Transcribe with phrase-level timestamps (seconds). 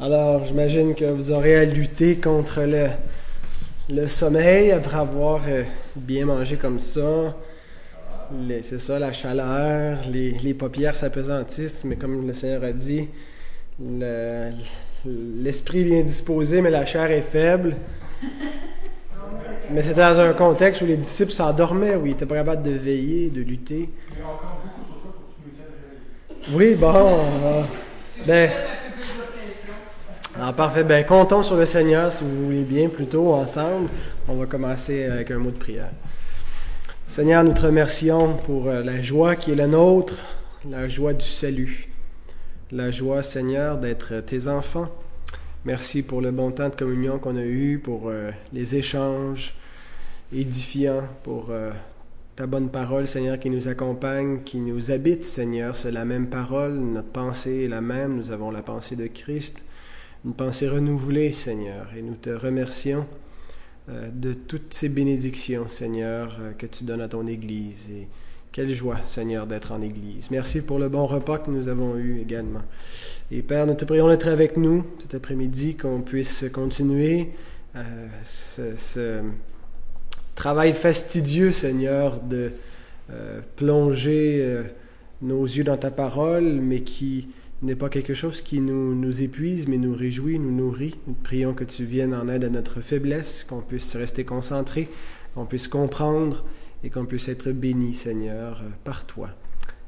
[0.00, 2.88] Alors, j'imagine que vous aurez à lutter contre le,
[3.88, 5.62] le sommeil après avoir euh,
[5.94, 7.36] bien mangé comme ça.
[8.62, 13.08] C'est ça, la chaleur, les, les paupières s'apesantissent, mais comme le Seigneur a dit,
[15.04, 17.76] l'esprit est bien disposé, mais la chair est faible.
[19.70, 22.70] Mais c'était dans un contexte où les disciples s'endormaient, où ils n'étaient pas capables de
[22.70, 23.90] veiller, de lutter.
[26.50, 26.92] Oui, bon.
[26.92, 27.62] Euh,
[28.26, 28.50] ben,
[30.36, 30.82] alors, parfait.
[30.82, 33.88] Ben, comptons sur le Seigneur, si vous voulez bien, plutôt ensemble.
[34.26, 35.90] On va commencer avec un mot de prière.
[37.06, 40.14] Seigneur, nous te remercions pour euh, la joie qui est la nôtre,
[40.68, 41.88] la joie du salut,
[42.72, 44.88] la joie, Seigneur, d'être tes enfants.
[45.64, 49.54] Merci pour le bon temps de communion qu'on a eu, pour euh, les échanges
[50.34, 51.70] édifiants, pour euh,
[52.36, 55.76] ta bonne parole, Seigneur, qui nous accompagne, qui nous habite, Seigneur.
[55.76, 59.64] C'est la même parole, notre pensée est la même, nous avons la pensée de Christ,
[60.24, 63.06] une pensée renouvelée, Seigneur, et nous te remercions
[63.88, 67.90] euh, de toutes ces bénédictions, Seigneur, euh, que tu donnes à ton Église.
[67.90, 68.08] Et
[68.52, 70.30] quelle joie, Seigneur, d'être en Église.
[70.30, 72.62] Merci pour le bon repas que nous avons eu également.
[73.30, 77.30] Et Père, nous te prions d'être avec nous cet après-midi, qu'on puisse continuer
[77.76, 79.22] euh, ce,
[80.42, 82.50] travail fastidieux, Seigneur, de
[83.54, 84.44] plonger
[85.20, 87.28] nos yeux dans ta parole, mais qui
[87.62, 90.96] n'est pas quelque chose qui nous, épuise, mais nous réjouit, nous nourrit.
[91.06, 94.88] Nous prions que tu viennes en aide à notre faiblesse, qu'on puisse rester concentré,
[95.34, 96.44] qu'on puisse comprendre
[96.82, 99.30] et qu'on puisse être béni, Seigneur, euh, par toi.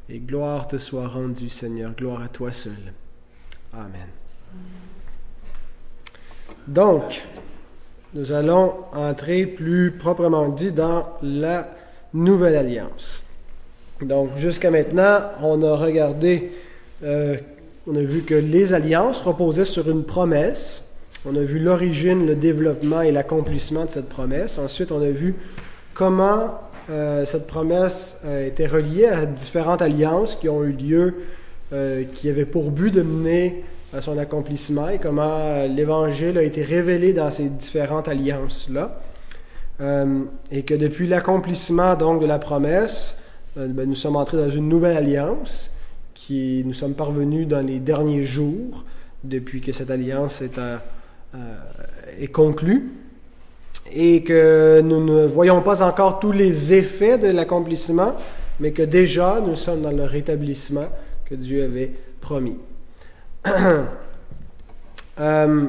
[0.08, 2.92] Et gloire te soit rendue, Seigneur, gloire à toi seul.
[3.72, 4.06] Amen.
[6.68, 7.24] Donc,
[8.14, 11.68] nous allons entrer plus proprement dit dans la
[12.12, 13.24] nouvelle alliance.
[14.00, 16.52] Donc, jusqu'à maintenant, on a regardé
[17.02, 17.36] euh,
[17.86, 20.84] on a vu que les alliances reposaient sur une promesse.
[21.26, 24.58] On a vu l'origine, le développement et l'accomplissement de cette promesse.
[24.58, 25.34] Ensuite, on a vu
[25.92, 26.60] comment
[26.90, 31.14] euh, cette promesse euh, était reliée à différentes alliances qui ont eu lieu,
[32.14, 37.12] qui avaient pour but de mener à son accomplissement et comment l'Évangile a été révélé
[37.12, 39.00] dans ces différentes alliances-là.
[40.50, 43.18] et que depuis l'accomplissement donc de la promesse,
[43.56, 45.70] ben, nous sommes entrés dans une nouvelle alliance
[46.14, 48.84] qui nous sommes parvenus dans les derniers jours,
[49.24, 50.76] depuis que cette alliance est, euh,
[52.18, 52.92] est conclue,
[53.92, 58.14] et que nous ne voyons pas encore tous les effets de l'accomplissement,
[58.60, 60.88] mais que déjà nous sommes dans le rétablissement
[61.24, 62.56] que Dieu avait promis.
[65.20, 65.64] euh,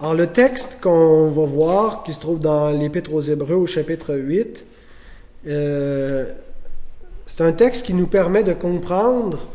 [0.00, 4.14] alors le texte qu'on va voir, qui se trouve dans l'Épître aux Hébreux au chapitre
[4.14, 4.66] 8,
[5.46, 6.26] euh,
[7.26, 9.46] c'est un texte qui nous permet de comprendre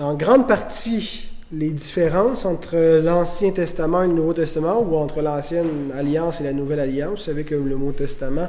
[0.00, 5.92] en grande partie les différences entre l'Ancien Testament et le Nouveau Testament, ou entre l'Ancienne
[5.96, 7.10] Alliance et la Nouvelle Alliance.
[7.18, 8.48] Vous savez que le mot Testament,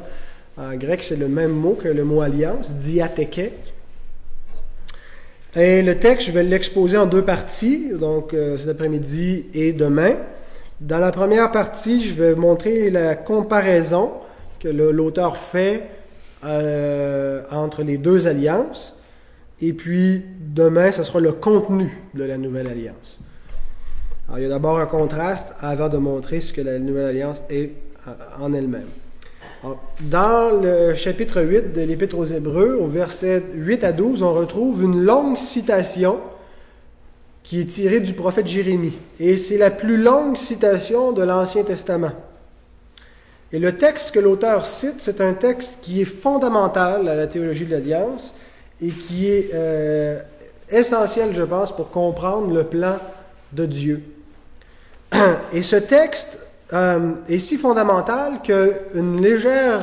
[0.58, 3.52] en grec, c'est le même mot que le mot Alliance, diatheke.
[5.56, 10.16] Et le texte, je vais l'exposer en deux parties, donc euh, cet après-midi et demain.
[10.80, 14.12] Dans la première partie, je vais montrer la comparaison
[14.60, 15.88] que l'auteur fait
[16.46, 18.96] euh, entre les deux alliances.
[19.60, 23.20] Et puis, demain, ce sera le contenu de la nouvelle alliance.
[24.28, 27.44] Alors, il y a d'abord un contraste avant de montrer ce que la nouvelle alliance
[27.50, 27.72] est
[28.08, 28.88] euh, en elle-même.
[30.02, 34.84] Dans le chapitre 8 de l'Épître aux Hébreux, au verset 8 à 12, on retrouve
[34.84, 36.20] une longue citation
[37.44, 38.94] qui est tirée du prophète Jérémie.
[39.20, 42.12] Et c'est la plus longue citation de l'Ancien Testament.
[43.52, 47.66] Et le texte que l'auteur cite, c'est un texte qui est fondamental à la théologie
[47.66, 48.34] de l'Alliance
[48.82, 50.22] et qui est euh,
[50.70, 52.98] essentiel, je pense, pour comprendre le plan
[53.52, 54.04] de Dieu.
[55.52, 59.82] Et ce texte euh, est si fondamental qu'une légère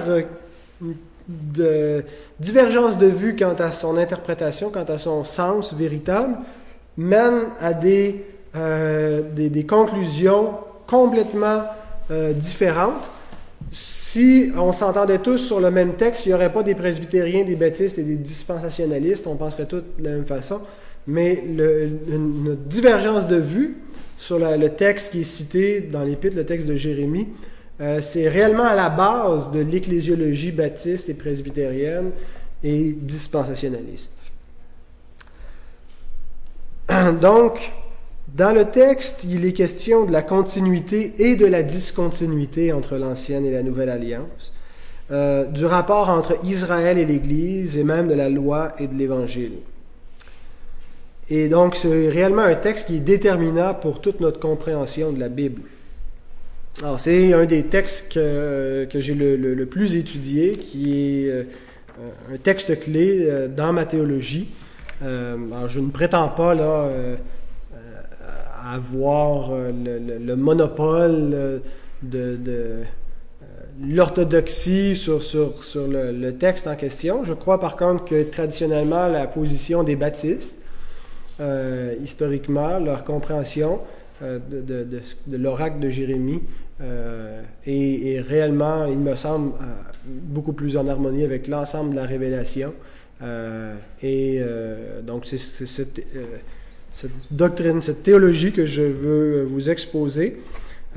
[1.28, 2.04] de
[2.38, 6.36] divergence de vue quant à son interprétation, quant à son sens véritable,
[6.96, 8.24] mène à des,
[8.54, 9.22] euh,
[9.66, 10.50] conclusions
[10.86, 11.64] complètement
[12.36, 13.10] différentes
[13.70, 17.56] si on s'entendait tous sur le même texte, il n'y aurait pas des presbytériens, des
[17.56, 20.60] baptistes et des dispensationalistes, on penserait tous de la même façon.
[21.06, 23.78] Mais le, une divergence de vue
[24.16, 27.28] sur le texte qui est cité dans l'Épître, le texte de Jérémie,
[27.80, 32.10] euh, c'est réellement à la base de l'ecclésiologie baptiste et presbytérienne
[32.64, 34.14] et dispensationaliste.
[37.20, 37.72] Donc,
[38.34, 43.44] dans le texte, il est question de la continuité et de la discontinuité entre l'ancienne
[43.44, 44.52] et la nouvelle alliance.
[45.10, 49.58] euh, du rapport entre Israël et l'Église et même de la loi et de l'Évangile.
[51.28, 55.28] Et donc, c'est réellement un texte qui est déterminant pour toute notre compréhension de la
[55.28, 55.62] Bible.
[56.82, 61.44] Alors, c'est un des textes que, que j'ai le, le, plus étudié, qui est euh,
[62.32, 64.50] un texte clé euh, dans ma théologie.
[65.00, 66.90] alors, je ne prétends pas là
[68.72, 71.60] avoir le, le, monopole
[72.02, 72.82] de, de
[73.82, 77.24] l'orthodoxie sur, sur, sur le, texte en question.
[77.24, 80.56] Je crois par contre que traditionnellement, la position des baptistes,
[81.38, 83.80] euh, historiquement, leur compréhension
[84.22, 86.42] euh, de, l'oracle de Jérémie
[86.80, 89.52] euh, est, réellement, il me semble,
[90.06, 92.72] beaucoup plus en harmonie avec l'ensemble de la révélation.
[94.02, 94.40] et
[95.02, 96.00] donc, c'est cette,
[97.30, 100.38] doctrine, cette théologie que je veux vous exposer.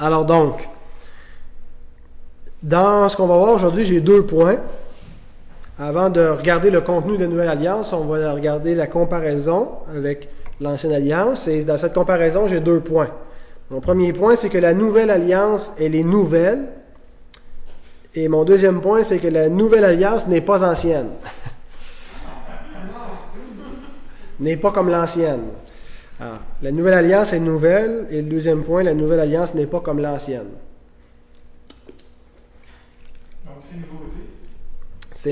[0.00, 0.68] alors donc,
[2.62, 4.58] dans ce qu'on va voir aujourd'hui, j'ai deux points.
[5.78, 10.30] Avant de regarder le contenu de la Nouvelle Alliance, on va regarder la comparaison avec
[10.58, 11.48] l'Ancienne Alliance.
[11.48, 13.10] Et dans cette comparaison, j'ai deux points.
[13.70, 16.60] Mon premier point, c'est que la Nouvelle Alliance, elle est nouvelle.
[18.14, 21.10] Et mon deuxième point, c'est que la Nouvelle Alliance n'est pas ancienne.
[24.40, 25.42] n'est pas comme l'ancienne.
[26.18, 28.06] la Nouvelle Alliance est nouvelle.
[28.10, 30.48] Et le deuxième point, la Nouvelle Alliance n'est pas comme l'ancienne.
[33.60, 33.76] C'est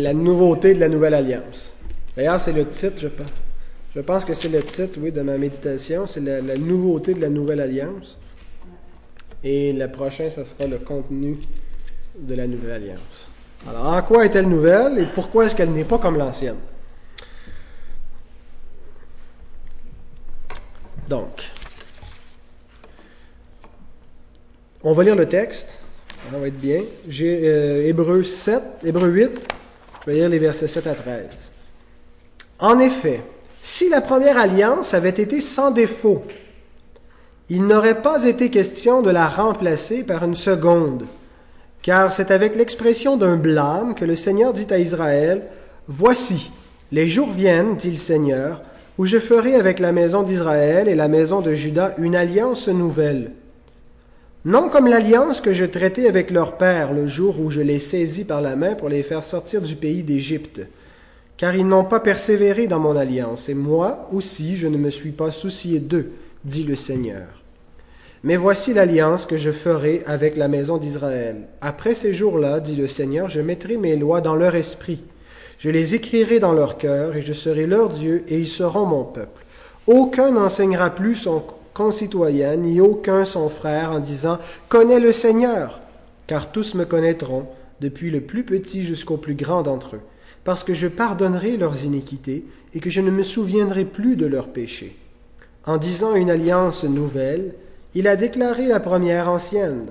[0.01, 1.75] la nouveauté de la nouvelle alliance.
[2.17, 3.27] D'ailleurs, c'est le titre, je pense.
[3.95, 6.07] Je pense que c'est le titre, oui, de ma méditation.
[6.07, 8.19] C'est la, nouveauté de la nouvelle alliance.
[9.45, 11.39] Et le prochain, ce sera le contenu
[12.19, 13.29] de la nouvelle alliance.
[13.69, 16.57] Alors, en quoi est-elle nouvelle et pourquoi est-ce qu'elle n'est pas comme l'ancienne?
[21.09, 21.53] Donc,
[24.83, 25.79] on va lire le texte.
[26.31, 26.83] Ça va être bien.
[27.09, 29.47] J'ai euh, Hébreu 7, Hébreu 8,
[30.05, 31.53] je vais lire les versets 7 à 13.
[32.59, 33.23] En effet,
[33.63, 36.23] si la première alliance avait été sans défaut,
[37.49, 41.07] il n'aurait pas été question de la remplacer par une seconde,
[41.81, 45.43] car c'est avec l'expression d'un blâme que le Seigneur dit à Israël,
[45.89, 46.51] Voici,
[46.93, 48.63] les jours viennent, dit le Seigneur,
[48.99, 53.33] où je ferai avec la maison d'Israël et la maison de Juda une alliance nouvelle
[54.45, 58.25] non comme l'alliance que je traitais avec leur père le jour où je les saisis
[58.25, 60.61] par la main pour les faire sortir du pays d'Égypte,
[61.39, 65.13] car ils n'ont pas persévéré dans mon alliance, et moi aussi je ne me suis
[65.13, 66.11] pas soucié d'eux,
[66.45, 67.43] dit le Seigneur.
[68.23, 71.37] Mais voici l'alliance que je ferai avec la maison d'Israël.
[71.61, 75.03] Après ces jours-là, dit le Seigneur, je mettrai mes lois dans leur esprit,
[75.59, 79.05] je les écrirai dans leur cœur, et je serai leur Dieu, et ils seront mon
[79.05, 79.43] peuple.
[79.87, 81.43] Aucun n'enseignera plus son
[81.75, 84.39] concitoyen, ni aucun son frère, en disant
[84.69, 85.81] Connais le Seigneur,
[86.27, 87.47] car tous me connaîtront,
[87.81, 90.01] depuis le plus petit jusqu'au plus grand d'entre eux,
[90.45, 94.49] parce que je pardonnerai leurs iniquités et que je ne me souviendrai plus de leurs
[94.49, 94.97] péchés.
[95.67, 97.55] En disant une alliance nouvelle,
[97.95, 99.87] il a déclaré la première ancienne.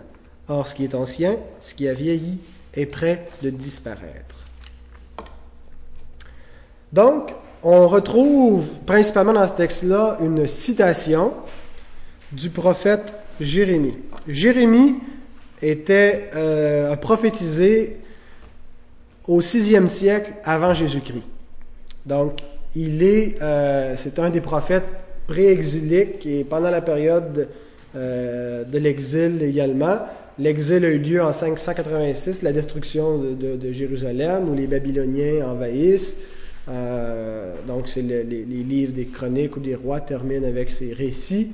[0.48, 2.40] Or, ce qui est ancien, ce qui a vieilli,
[2.74, 4.46] est prêt de disparaître.
[6.92, 7.34] Donc,
[7.64, 11.34] on retrouve principalement dans ce texte-là une citation
[12.34, 13.96] du prophète Jérémie.
[14.28, 14.96] Jérémie
[15.62, 17.98] était euh, prophétisé
[19.28, 21.24] au sixième siècle avant Jésus-Christ.
[22.06, 22.40] Donc,
[22.76, 24.84] il est, euh, c'est un des prophètes
[25.28, 27.48] pré-exiliques et pendant la période
[27.96, 30.00] euh, de l'exil également.
[30.40, 36.18] L'exil a eu lieu en 586, la destruction de, Jérusalem, où les Babyloniens envahissent.
[37.68, 41.52] donc, c'est les livres des chroniques ou des rois terminent avec ces récits.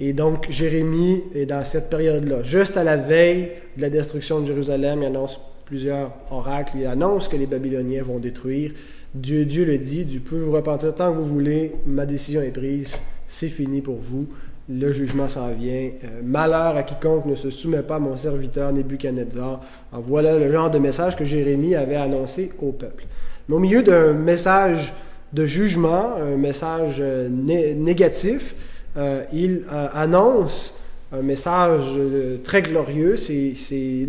[0.00, 2.42] Et donc, Jérémie est dans cette période-là.
[2.42, 6.72] Juste à la veille de la destruction de Jérusalem, il annonce plusieurs oracles.
[6.78, 8.72] Il annonce que les Babyloniens vont détruire.
[9.14, 11.72] Dieu, Dieu le dit, Dieu peut vous repentir tant que vous voulez.
[11.86, 13.00] Ma décision est prise.
[13.28, 14.26] C'est fini pour vous.
[14.68, 15.90] Le jugement s'en vient.
[16.04, 19.60] Euh, malheur à quiconque ne se soumet pas à mon serviteur Nebuchadnezzar.
[19.92, 23.06] voilà le genre de message que Jérémie avait annoncé au peuple.
[23.48, 24.94] Mais au milieu d'un message
[25.32, 28.54] de jugement, un message euh, négatif,
[28.96, 30.78] il euh, annonce
[31.12, 33.16] un message euh, très glorieux.
[33.16, 33.54] C'est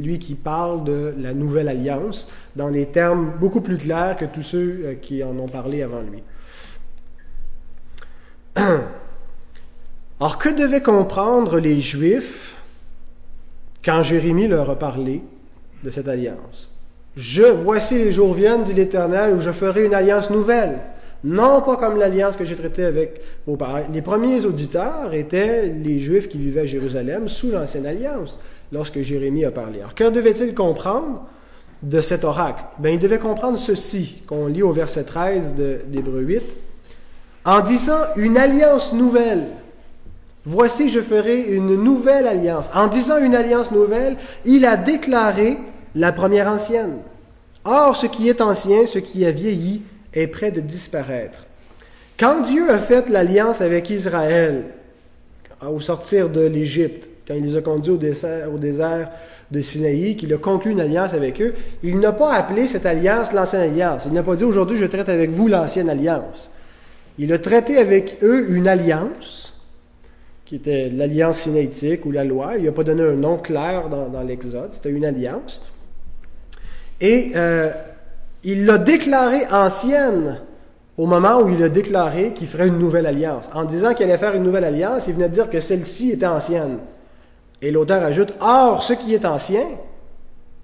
[0.02, 4.44] lui qui parle de la nouvelle alliance dans des termes beaucoup plus clairs que tous
[4.44, 6.24] ceux qui en ont parlé avant lui.
[10.20, 12.56] Or, que devaient comprendre les Juifs
[13.84, 15.22] quand Jérémie leur a parlé
[15.84, 16.72] de cette alliance?
[17.18, 20.80] Je, voici les jours viennent, dit l'Éternel, où je ferai une alliance nouvelle
[21.26, 23.82] non pas comme l'alliance que j'ai traitée avec vos parents.
[23.92, 28.38] Les premiers auditeurs étaient les Juifs qui vivaient à Jérusalem sous l'ancienne alliance.
[28.72, 29.80] lorsque Jérémie a parlé.
[29.80, 31.24] Alors, que devait-il comprendre
[31.82, 32.64] de cet oracle?
[32.80, 35.56] Ben, Il devait comprendre ceci, qu'on lit au verset 13
[35.88, 36.44] d'Hébreu 8.
[37.46, 39.44] En disant une alliance nouvelle,
[40.46, 42.70] voici je ferai une nouvelle alliance.
[42.74, 45.58] En disant une alliance nouvelle, il a déclaré
[45.94, 46.98] la première ancienne.
[47.64, 49.84] Or, ce qui est ancien, ce qui a vieilli,
[50.16, 51.46] est près de disparaître.
[52.18, 54.64] Quand Dieu a fait l'alliance avec Israël
[55.62, 59.10] au sortir de l'Égypte, quand il les a conduits au désert, au désert
[59.52, 61.54] de Sinaï, qu'il a conclu une alliance avec eux,
[61.84, 64.04] il n'a pas appelé cette alliance l'ancienne alliance.
[64.06, 66.52] Il n'a pas dit aujourd'hui je traite avec vous l'ancienne alliance.
[67.18, 69.54] Il a traité avec eux une alliance,
[70.46, 72.54] qui était l'alliance sinaïtique ou la loi.
[72.58, 75.62] Il n'a pas donné un nom clair dans, l'Exode, c'était une alliance.
[77.02, 77.72] Et euh,
[78.46, 80.40] il l'a déclarée ancienne
[80.98, 83.50] au moment où il a déclaré qu'il ferait une nouvelle alliance.
[83.54, 86.28] En disant qu'il allait faire une nouvelle alliance, il venait de dire que celle-ci était
[86.28, 86.78] ancienne.
[87.62, 89.66] Et l'auteur ajoute, Or, ce qui est ancien,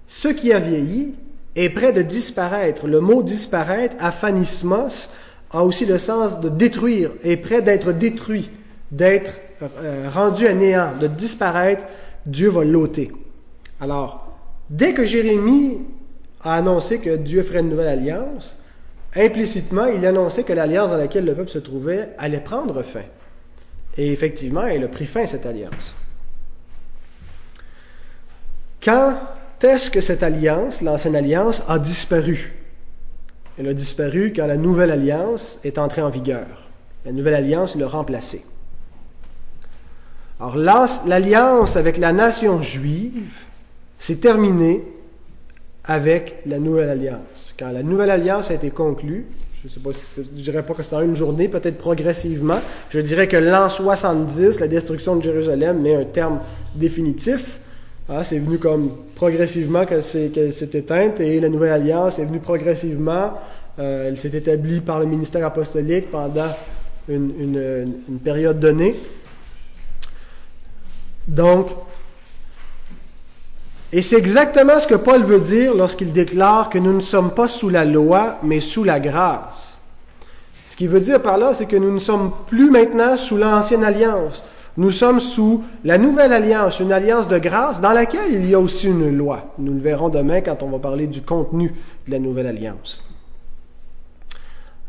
[0.06, 1.16] ce qui a vieilli,
[1.56, 2.86] est près de disparaître.
[2.86, 5.10] Le mot disparaître, aphanismos,
[5.50, 8.50] a aussi le sens de détruire, est près d'être détruit,
[8.90, 11.84] d'être euh, rendu à néant, de disparaître.
[12.26, 13.10] Dieu va l'ôter.
[13.80, 14.24] Alors,
[14.70, 15.78] dès que Jérémie
[16.44, 18.58] a annoncé que Dieu ferait une nouvelle alliance,
[19.14, 23.04] implicitement, il annonçait que l'alliance dans laquelle le peuple se trouvait allait prendre fin.
[23.96, 25.94] Et effectivement, elle a pris fin, cette alliance.
[28.82, 29.14] Quand
[29.62, 32.54] est-ce que cette alliance, l'ancienne alliance, a disparu?
[33.58, 36.70] Elle a disparu quand la nouvelle alliance est entrée en vigueur.
[37.04, 38.44] La nouvelle alliance l'a remplacée.
[40.40, 43.44] Alors l'alliance avec la nation juive
[43.98, 44.82] s'est terminée
[45.84, 47.54] avec la nouvelle alliance.
[47.58, 49.26] Quand la nouvelle alliance a été conclue,
[49.62, 52.60] je ne sais pas si, je dirais pas que c'est en une journée, peut-être progressivement,
[52.90, 56.40] je dirais que l'an 70, la destruction de Jérusalem, met un terme
[56.74, 57.58] définitif.
[58.08, 60.30] Ah, c'est venu comme progressivement qu'elle s'est,
[60.74, 63.34] éteinte et la nouvelle alliance est venue progressivement.
[63.78, 66.48] Euh, elle s'est établie par le ministère apostolique pendant
[67.08, 67.32] une,
[68.08, 68.96] une période donnée.
[71.28, 71.68] Donc,
[73.92, 77.48] et c'est exactement ce que Paul veut dire lorsqu'il déclare que nous ne sommes pas
[77.48, 79.80] sous la loi, mais sous la grâce.
[80.66, 83.84] Ce qu'il veut dire par là, c'est que nous ne sommes plus maintenant sous l'ancienne
[83.84, 84.42] alliance.
[84.78, 88.58] Nous sommes sous la nouvelle alliance, une alliance de grâce dans laquelle il y a
[88.58, 89.52] aussi une loi.
[89.58, 91.74] Nous le verrons demain quand on va parler du contenu
[92.06, 93.02] de la nouvelle alliance.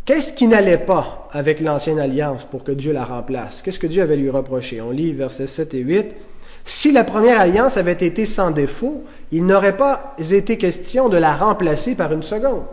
[0.05, 3.61] Qu'est-ce qui n'allait pas avec l'ancienne alliance pour que Dieu la remplace?
[3.61, 4.79] Qu'est-ce que Dieu avait lui reproché?
[4.79, 6.15] On lit versets 7 et 8.
[6.65, 11.35] Si la première alliance avait été sans défaut, il n'aurait pas été question de la
[11.35, 12.63] remplacer par une seconde.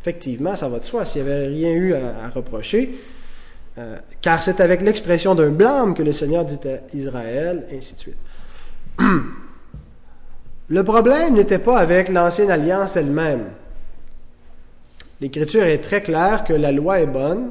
[0.00, 2.98] Effectivement, ça va de soi, s'il n'y avait rien eu à, reprocher,
[3.78, 7.94] euh, car c'est avec l'expression d'un blâme que le Seigneur dit à Israël, et ainsi
[7.94, 8.16] de suite.
[10.68, 13.46] Le problème n'était pas avec l'ancienne alliance elle-même.
[15.20, 17.50] L'Écriture est très claire que la loi est bonne,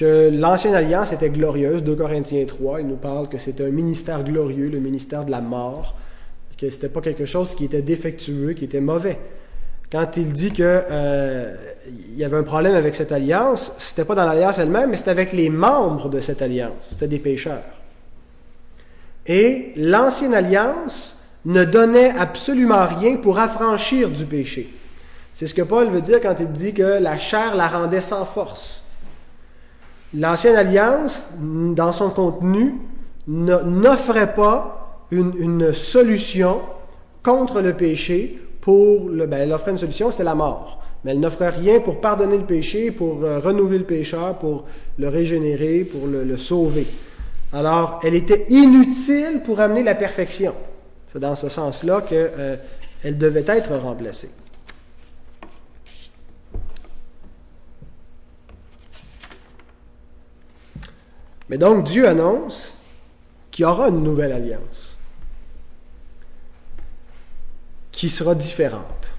[0.00, 1.84] que l'ancienne alliance était glorieuse.
[1.84, 5.42] 2 Corinthiens 3, il nous parle que c'était un ministère glorieux, le ministère de la
[5.42, 5.94] mort,
[6.56, 9.18] que ce n'était pas quelque chose qui était défectueux, qui était mauvais.
[9.92, 11.54] Quand il dit qu'il euh,
[12.16, 15.34] y avait un problème avec cette alliance, c'était pas dans l'alliance elle-même, mais c'était avec
[15.34, 16.72] les membres de cette alliance.
[16.80, 17.62] C'était des pécheurs.
[19.26, 24.72] Et l'ancienne alliance ne donnait absolument rien pour affranchir du péché.
[25.34, 28.24] C'est ce que Paul veut dire quand il dit que la chair la rendait sans
[28.24, 28.86] force.
[30.14, 32.74] L'Ancienne Alliance, dans son contenu,
[33.28, 36.60] n'offrait pas une, solution
[37.22, 39.26] contre le péché pour le.
[39.26, 40.82] Ben, elle offrait une solution, c'était la mort.
[41.04, 44.64] Mais elle n'offrait rien pour pardonner le péché, pour euh, renouveler le pécheur, pour
[44.98, 46.86] le régénérer, pour le, sauver.
[47.52, 50.54] Alors, elle était inutile pour amener la perfection.
[51.06, 52.56] C'est dans ce sens-là qu'elle euh,
[53.12, 54.30] devait être remplacée.
[61.50, 62.74] Mais donc Dieu annonce
[63.50, 64.96] qu'il y aura une nouvelle alliance
[67.90, 69.12] qui sera différente.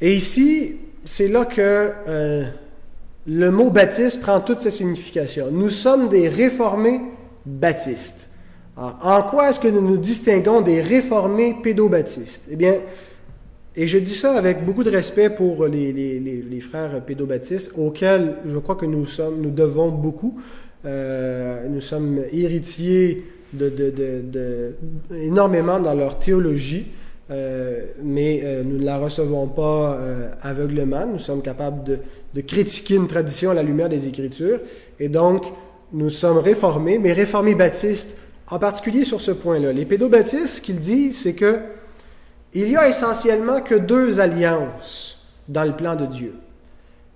[0.00, 2.44] Et ici, c'est là que euh,
[3.26, 5.50] le mot baptiste prend toute sa signification.
[5.50, 7.00] Nous sommes des réformés
[7.44, 8.28] baptistes.
[8.76, 12.44] en quoi est-ce que nous nous distinguons des réformés pédobaptistes?
[12.48, 12.76] Eh bien,
[13.80, 18.74] et je dis ça avec beaucoup de respect pour les, frères pédobaptistes, auxquels je crois
[18.74, 20.40] que nous, sommes, nous devons beaucoup.
[20.84, 23.22] Euh, nous sommes héritiers
[25.14, 26.88] énormément dans leur théologie,
[27.30, 29.96] euh, mais euh, nous ne la recevons pas
[30.42, 31.06] aveuglement.
[31.06, 34.58] Nous sommes capables de, critiquer une tradition à la lumière des Écritures.
[34.98, 35.46] Et donc,
[35.92, 38.18] nous sommes réformés, mais réformés baptistes,
[38.48, 39.72] en particulier sur ce point-là.
[39.72, 41.60] Les pédobaptistes, ce qu'ils disent, c'est que
[42.60, 46.34] il y a essentiellement que deux alliances dans le plan de Dieu.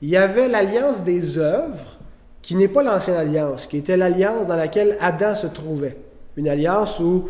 [0.00, 1.98] Il y avait l'alliance des œuvres,
[2.42, 5.96] qui n'est pas l'ancienne alliance, qui était l'alliance dans laquelle Adam se trouvait.
[6.36, 7.28] Une alliance où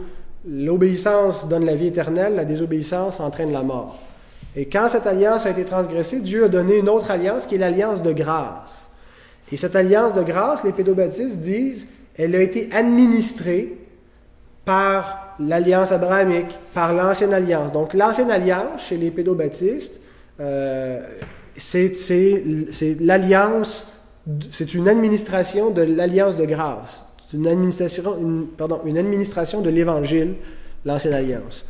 [0.48, 3.98] l'obéissance donne la vie éternelle, la désobéissance entraîne la mort.
[4.56, 7.58] Et quand cette alliance a été transgressée, Dieu a donné une autre alliance qui est
[7.58, 8.90] l'alliance de grâce.
[9.50, 13.78] Et cette alliance de grâce, les pédobaptistes disent, elle a été administrée
[14.64, 17.72] par l'alliance abrahamique, par l'ancienne alliance.
[17.72, 20.00] Donc l'ancienne alliance, chez les pédobaptistes,
[20.40, 21.00] euh,
[21.56, 21.92] c'est
[23.00, 23.92] l'alliance,
[24.50, 27.04] c'est une administration de l'alliance de grâce.
[27.34, 30.34] Une administration, une, pardon, une administration de l'évangile,
[30.84, 31.66] l'ancienne alliance,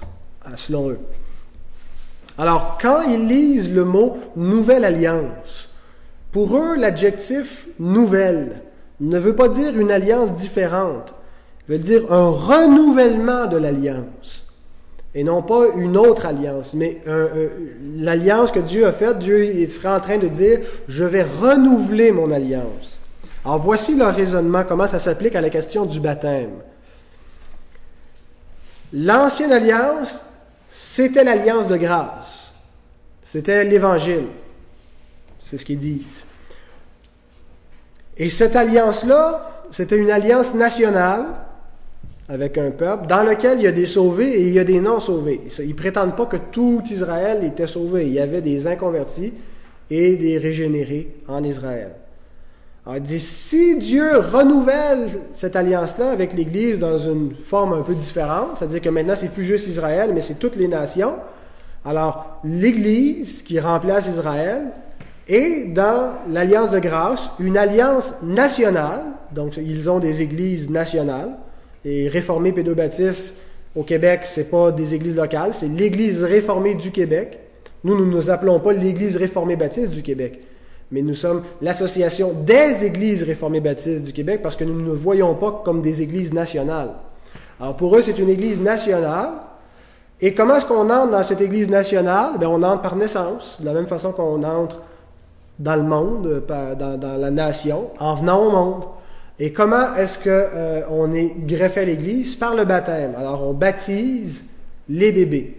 [0.56, 0.98] selon eux.
[2.38, 5.68] Alors, quand ils lisent le mot nouvelle alliance,
[6.32, 8.62] pour eux, l'adjectif nouvelle
[9.00, 11.14] ne veut pas dire une alliance différente,
[11.68, 14.46] veut dire un renouvellement de l'alliance.
[15.14, 17.00] Et non pas une autre alliance, mais
[17.96, 22.12] l'alliance que Dieu a faite, Dieu il serait en train de dire, je vais renouveler
[22.12, 22.98] mon alliance.
[23.44, 26.52] Alors voici leur raisonnement, comment ça s'applique à la question du baptême.
[28.94, 30.22] L'ancienne alliance,
[30.70, 32.54] c'était l'alliance de grâce.
[33.22, 34.26] C'était l'évangile.
[35.40, 36.24] C'est ce qu'ils disent.
[38.16, 41.26] Et cette alliance-là, c'était une alliance nationale
[42.28, 44.80] avec un peuple dans lequel il y a des sauvés et il y a des
[44.80, 45.42] non-sauvés.
[45.58, 48.06] Ils ne prétendent pas que tout Israël était sauvé.
[48.06, 49.32] Il y avait des inconvertis
[49.90, 51.92] et des régénérés en Israël.
[52.84, 57.94] Alors il dit, si Dieu renouvelle cette alliance-là avec l'Église dans une forme un peu
[57.94, 61.14] différente, c'est-à-dire que maintenant c'est plus juste Israël, mais c'est toutes les nations,
[61.84, 64.62] alors l'Église qui remplace Israël
[65.28, 69.02] est dans l'alliance de grâce une alliance nationale,
[69.32, 71.36] donc ils ont des églises nationales,
[71.84, 73.36] les réformés pédobaptistes
[73.74, 77.38] au Québec, c'est pas des églises locales, c'est l'Église réformée du Québec.
[77.84, 80.40] Nous, nous ne nous appelons pas l'Église réformée baptiste du Québec,
[80.90, 84.94] mais nous sommes l'association des églises réformées baptistes du Québec parce que nous ne nous
[84.94, 86.90] voyons pas comme des églises nationales.
[87.58, 89.30] Alors pour eux, c'est une église nationale.
[90.20, 92.38] Et comment est-ce qu'on entre dans cette église nationale?
[92.38, 94.80] Bien, on entre par naissance, de la même façon qu'on entre
[95.58, 98.84] dans le monde, dans la nation, en venant au monde.
[99.42, 102.36] Et comment est-ce qu'on euh, est greffé à l'Église?
[102.36, 103.14] Par le baptême.
[103.18, 104.44] Alors, on baptise
[104.88, 105.56] les bébés.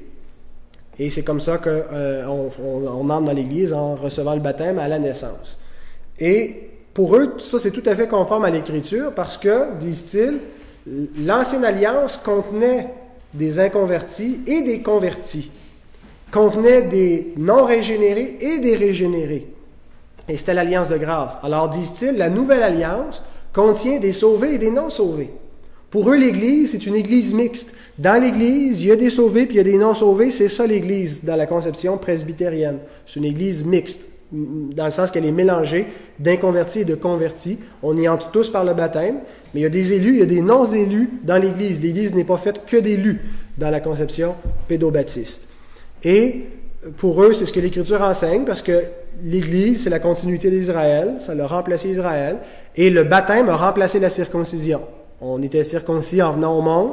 [0.98, 5.00] Et c'est comme ça qu'on euh, entre dans l'Église en recevant le baptême à la
[5.00, 5.60] naissance.
[6.18, 10.40] Et pour eux, ça c'est tout à fait conforme à l'Écriture parce que, disent-ils,
[11.20, 12.88] l'ancienne alliance contenait
[13.34, 15.52] des inconvertis et des convertis,
[16.32, 19.54] contenait des non régénérés et des régénérés.
[20.30, 21.36] Et c'était l'alliance de grâce.
[21.44, 23.22] Alors, disent-ils, la nouvelle alliance
[23.54, 25.30] contient des sauvés et des non-sauvés.
[25.92, 27.76] Pour eux, l'Église, c'est une Église mixte.
[28.00, 30.32] Dans l'Église, il y a des sauvés puis il y a des non-sauvés.
[30.32, 32.80] C'est ça l'Église dans la conception presbytérienne.
[33.06, 35.86] C'est une Église mixte, dans le sens qu'elle est mélangée
[36.18, 37.60] d'inconvertis et de convertis.
[37.84, 39.18] On y entre tous par le baptême,
[39.54, 41.80] mais il y a des élus, il y a des non-élus dans l'Église.
[41.80, 43.22] L'Église n'est pas faite que d'élus
[43.60, 44.34] dans la conception
[44.68, 45.48] pédobaptiste.
[46.04, 46.48] Et
[46.98, 48.84] pour eux, c'est ce que l'Écriture enseigne, parce que
[49.24, 52.38] l'Église, c'est la continuité d'Israël, ça a remplacé Israël,
[52.76, 54.82] et le baptême a remplacé la circoncision.
[55.22, 56.92] On était circoncis en venant au monde,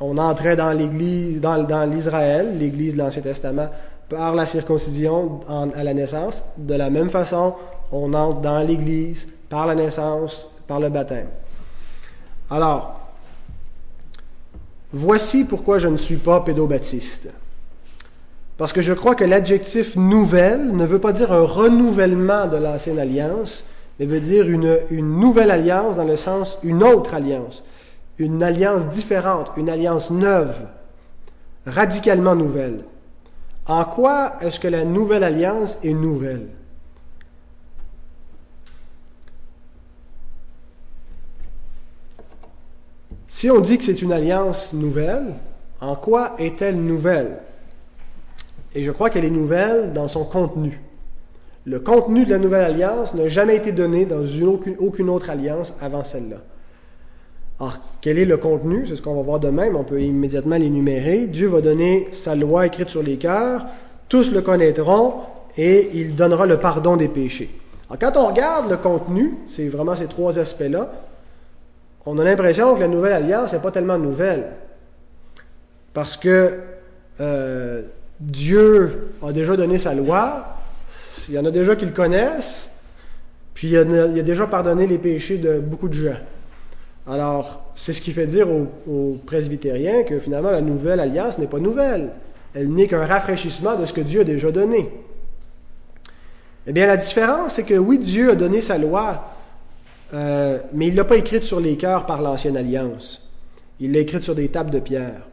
[0.00, 3.68] on entrait dans l'Église, dans, l'Israël, l'Église de l'Ancien Testament,
[4.08, 6.44] par la circoncision à la naissance.
[6.58, 7.54] De la même façon,
[7.90, 11.28] on entre dans l'Église par la naissance, par le baptême.
[12.50, 13.00] Alors,
[14.92, 17.30] voici pourquoi je ne suis pas pédobaptiste.
[18.56, 22.98] Parce que je crois que l'adjectif nouvelle ne veut pas dire un renouvellement de l'ancienne
[22.98, 23.64] alliance,
[23.98, 27.64] mais veut dire une, nouvelle alliance dans le sens une autre alliance,
[28.18, 30.68] une alliance différente, une alliance neuve,
[31.66, 32.84] radicalement nouvelle.
[33.66, 36.48] En quoi est-ce que la nouvelle alliance est nouvelle?
[43.26, 45.34] Si on dit que c'est une alliance nouvelle,
[45.80, 47.40] en quoi est-elle nouvelle?
[48.76, 50.80] Et je crois qu'elle est nouvelle dans son contenu.
[51.64, 54.22] Le contenu de la nouvelle alliance n'a jamais été donné dans
[54.78, 56.36] aucune, autre alliance avant celle-là.
[57.58, 58.86] Alors, quel est le contenu?
[58.86, 61.26] C'est ce qu'on va voir demain, mais on peut immédiatement l'énumérer.
[61.26, 63.64] Dieu va donner sa loi écrite sur les cœurs,
[64.10, 65.14] tous le connaîtront,
[65.56, 67.48] et il donnera le pardon des péchés.
[67.88, 70.92] Alors, quand on regarde le contenu, c'est vraiment ces trois aspects-là,
[72.04, 74.48] on a l'impression que la nouvelle alliance n'est pas tellement nouvelle.
[75.94, 76.58] Parce que
[77.20, 77.82] euh,
[78.20, 80.56] Dieu a déjà donné sa loi,
[81.28, 82.72] il y en a déjà qui le connaissent,
[83.54, 86.18] puis il a, déjà pardonné les péchés de beaucoup de gens.
[87.06, 91.46] Alors, c'est ce qui fait dire aux, aux presbytériens que finalement la nouvelle alliance n'est
[91.46, 92.10] pas nouvelle.
[92.54, 94.88] Elle n'est qu'un rafraîchissement de ce que Dieu a déjà donné.
[96.66, 99.24] Eh bien, la différence, c'est que oui, Dieu a donné sa loi,
[100.14, 103.28] euh, mais il ne l'a pas écrite sur les cœurs par l'ancienne alliance.
[103.78, 105.28] Il l'a écrite sur des tables de pierre.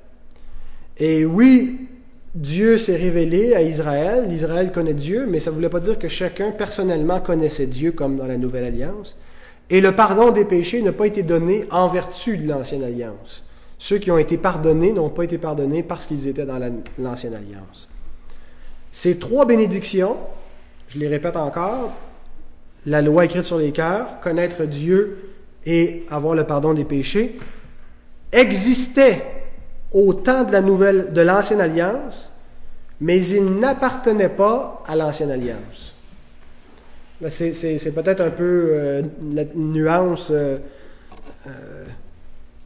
[0.97, 1.87] Et oui,
[2.35, 6.07] Dieu s'est révélé à Israël, Israël connaît Dieu, mais ça ne voulait pas dire que
[6.07, 9.17] chacun personnellement connaissait Dieu comme dans la Nouvelle Alliance.
[9.69, 13.45] Et le pardon des péchés n'a pas été donné en vertu de l'Ancienne Alliance.
[13.77, 16.59] Ceux qui ont été pardonnés n'ont pas été pardonnés parce qu'ils étaient dans
[16.97, 17.87] l'Ancienne Alliance.
[18.91, 20.17] Ces trois bénédictions,
[20.87, 21.91] je les répète encore,
[22.85, 25.33] la loi écrite sur les cœurs, connaître Dieu
[25.65, 27.37] et avoir le pardon des péchés,
[28.31, 29.42] existaient
[29.93, 32.31] au temps de la nouvelle, de l'ancienne alliance,
[32.99, 35.93] mais ils n'appartenaient pas à l'ancienne alliance.
[37.29, 40.57] C'est peut-être un peu euh, une nuance euh,
[41.47, 41.85] euh,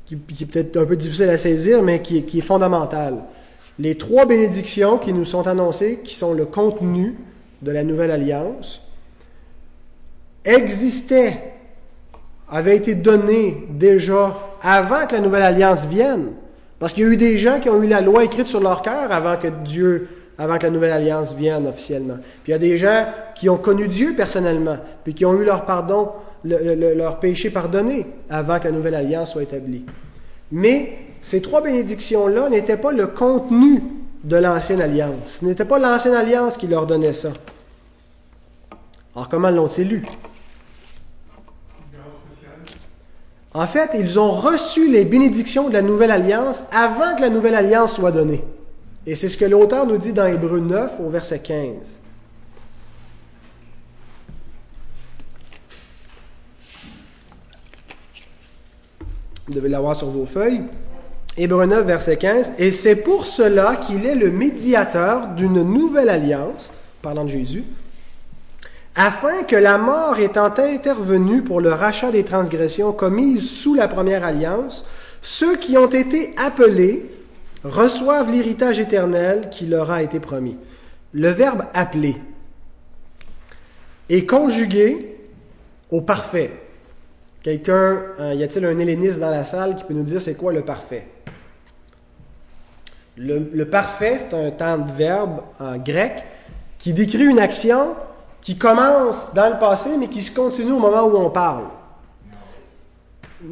[0.06, 3.18] qui, est peut-être un peu difficile à saisir, mais qui, qui est fondamentale.
[3.78, 7.16] Les trois bénédictions qui nous sont annoncées, qui sont le contenu
[7.62, 8.82] de la nouvelle alliance,
[10.46, 11.54] existaient,
[12.50, 16.30] avaient été données déjà avant que la nouvelle alliance vienne.
[16.80, 18.82] Parce qu'il y a eu des gens qui ont eu la loi écrite sur leur
[18.82, 22.18] cœur avant que Dieu, avant que la nouvelle alliance vienne officiellement.
[22.44, 25.44] Puis il y a des gens qui ont connu Dieu personnellement, puis qui ont eu
[25.44, 26.12] leur pardon,
[26.44, 29.86] leur péché pardonné avant que la nouvelle alliance soit établie.
[30.52, 33.84] Mais ces trois bénédictions-là n'étaient pas le contenu
[34.24, 35.40] de l'ancienne alliance.
[35.40, 37.30] Ce n'était pas l'ancienne alliance qui leur donnait ça.
[39.16, 40.04] Alors comment l'ont-ils lu?
[43.58, 47.56] En fait, ils ont reçu les bénédictions de la nouvelle alliance avant que la nouvelle
[47.56, 48.44] alliance soit donnée.
[49.08, 51.74] Et c'est ce que l'auteur nous dit dans Hébreu 9 au verset 15.
[59.48, 60.62] Vous devez l'avoir sur vos feuilles.
[61.36, 62.52] Hébreu 9, verset 15.
[62.60, 67.64] Et c'est pour cela qu'il est le médiateur d'une nouvelle alliance, parlant de Jésus,
[68.98, 74.26] afin que la mort étant intervenue pour le rachat des transgressions commises sous la première
[74.26, 74.86] alliance,
[75.22, 77.06] ceux qui ont été appelés
[77.64, 80.58] reçoivent l'héritage éternel qui leur a été promis.
[81.14, 82.16] Le verbe appeler
[84.10, 85.16] est conjugué
[85.92, 86.52] au parfait.
[87.44, 90.52] Quelqu'un, euh, y a-t-il un helléniste dans la salle qui peut nous dire c'est quoi
[90.52, 91.08] le parfait?
[93.16, 96.24] Le, le parfait, c'est un temps de verbe en grec
[96.80, 97.96] qui décrit une action
[98.48, 101.66] qui commence dans le passé, mais qui se continue au moment où on parle.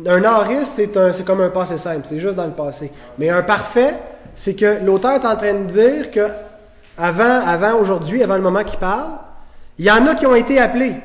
[0.08, 2.94] Un aoriste, c'est, comme un passé simple, c'est juste dans le passé.
[3.18, 3.94] Mais un parfait,
[4.36, 6.26] c'est que l'auteur est en train de dire que
[6.98, 9.10] avant, avant aujourd'hui, avant le moment qu'il parle,
[9.78, 10.96] il y en a qui ont été appelés.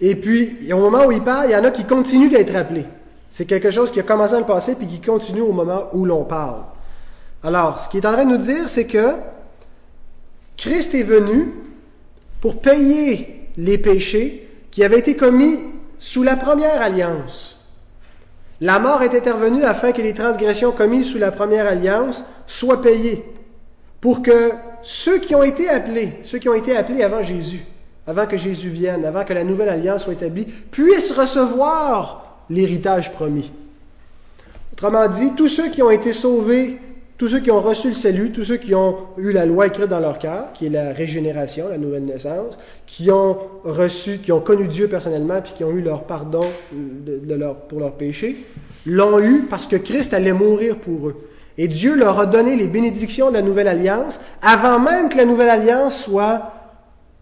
[0.00, 2.86] Et puis, au moment où il parle, il y en a qui continuent d'être appelés.
[3.28, 6.04] C'est quelque chose qui a commencé dans le passé puis qui continue au moment où
[6.04, 6.60] l'on parle.
[7.42, 9.14] Alors, ce qu'il est en train de nous dire, c'est que
[10.56, 11.64] Christ est venu
[12.40, 15.58] pour payer les péchés qui avaient été commis
[15.98, 17.58] sous la première alliance.
[18.60, 23.24] La mort est intervenue afin que les transgressions commises sous la première alliance soient payées,
[24.00, 27.64] pour que ceux qui ont été appelés, ceux qui ont été appelés avant Jésus,
[28.06, 33.52] avant que Jésus vienne, avant que la nouvelle alliance soit établie, puissent recevoir l'héritage promis.
[34.72, 36.78] Autrement dit, tous ceux qui ont été sauvés
[37.18, 39.88] tous ceux qui ont reçu le salut, tous ceux qui ont eu la loi écrite
[39.88, 44.40] dans leur cœur, qui est la régénération, la nouvelle naissance, qui ont reçu, qui ont
[44.40, 48.46] connu Dieu personnellement, puis qui ont eu leur pardon de, leur, pour leurs péchés,
[48.86, 51.16] l'ont eu parce que Christ allait mourir pour eux.
[51.58, 55.24] Et Dieu leur a donné les bénédictions de la nouvelle alliance avant même que la
[55.24, 56.52] nouvelle alliance soit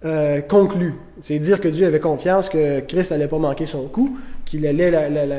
[0.05, 0.93] euh, conclue.
[1.23, 4.91] C'est dire que Dieu avait confiance que Christ n'allait pas manquer son coup, qu'il allait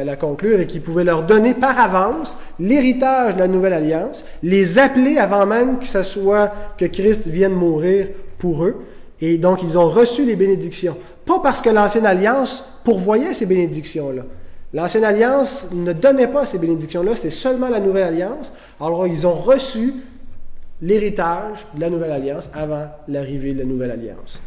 [0.03, 4.77] la, conclure et qu'il pouvait leur donner par avance l'héritage de la nouvelle alliance, les
[4.77, 8.85] appeler avant même que ce soit que Christ vienne mourir pour eux.
[9.21, 10.97] Et donc, ils ont reçu les bénédictions.
[11.25, 14.23] Pas parce que l'ancienne alliance pourvoyait ces bénédictions-là.
[14.73, 18.53] L'ancienne alliance ne donnait pas ces bénédictions-là, c'est seulement la nouvelle alliance.
[18.79, 19.93] Alors, ils ont reçu
[20.81, 24.41] l'héritage de la nouvelle alliance avant l'arrivée de la nouvelle alliance.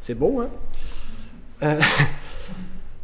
[0.00, 0.48] C'est beau, hein?
[1.62, 1.78] Euh,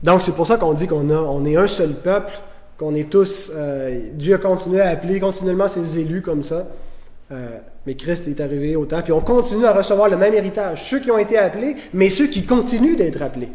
[0.05, 2.33] donc, c'est pour ça qu'on dit qu'on on est un seul peuple,
[2.77, 3.51] qu'on est tous.
[3.55, 6.69] Euh, Dieu a continué à appeler continuellement ses élus comme ça.
[7.33, 10.91] Euh, mais Christ est arrivé au temps, puis on continue à recevoir le même héritage.
[10.91, 13.49] Ceux qui ont été appelés, mais ceux qui continuent d'être appelés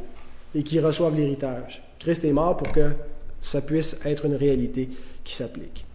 [0.55, 1.83] et qui reçoivent l'héritage.
[1.99, 2.93] Christ est mort pour que
[3.41, 4.89] ça puisse être une réalité
[5.23, 5.85] qui s'applique.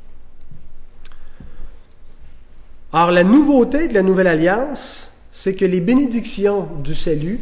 [2.92, 7.40] Or, la nouveauté de la nouvelle alliance, c'est que les bénédictions du salut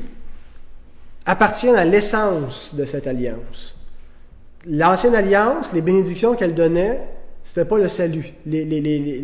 [1.26, 3.76] appartiennent à l'essence de cette alliance.
[4.66, 7.02] L'ancienne alliance, les bénédictions qu'elle donnait,
[7.42, 8.34] c'était pas le salut.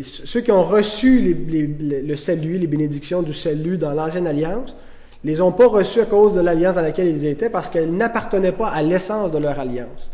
[0.03, 4.75] ceux qui ont reçu le salut, les bénédictions du salut dans l'ancienne alliance,
[5.23, 8.51] les ont pas reçus à cause de l'alliance dans laquelle ils étaient parce qu'elles n'appartenaient
[8.51, 10.11] pas à l'essence de leur alliance.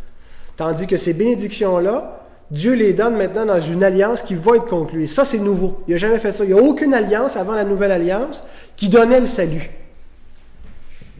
[0.58, 5.08] Tandis que ces bénédictions-là, Dieu les donne maintenant dans une alliance qui va être conclue.
[5.08, 5.80] ça, c'est nouveau.
[5.88, 6.43] Il n'a jamais fait ça.
[6.43, 8.43] Il n'y a aucune alliance avant la nouvelle alliance
[8.76, 9.71] qui donnait le salut.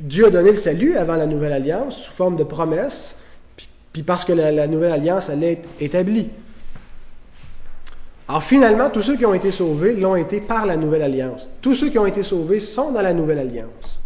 [0.06, 3.16] Dieu a donné le salut avant la nouvelle alliance sous forme de promesse,
[3.92, 6.30] puis, parce que la, la nouvelle alliance allait être établie.
[8.28, 11.50] Alors finalement, tous ceux qui ont été sauvés l'ont été par la nouvelle alliance.
[11.60, 14.02] Tous ceux qui ont été sauvés sont dans la nouvelle alliance.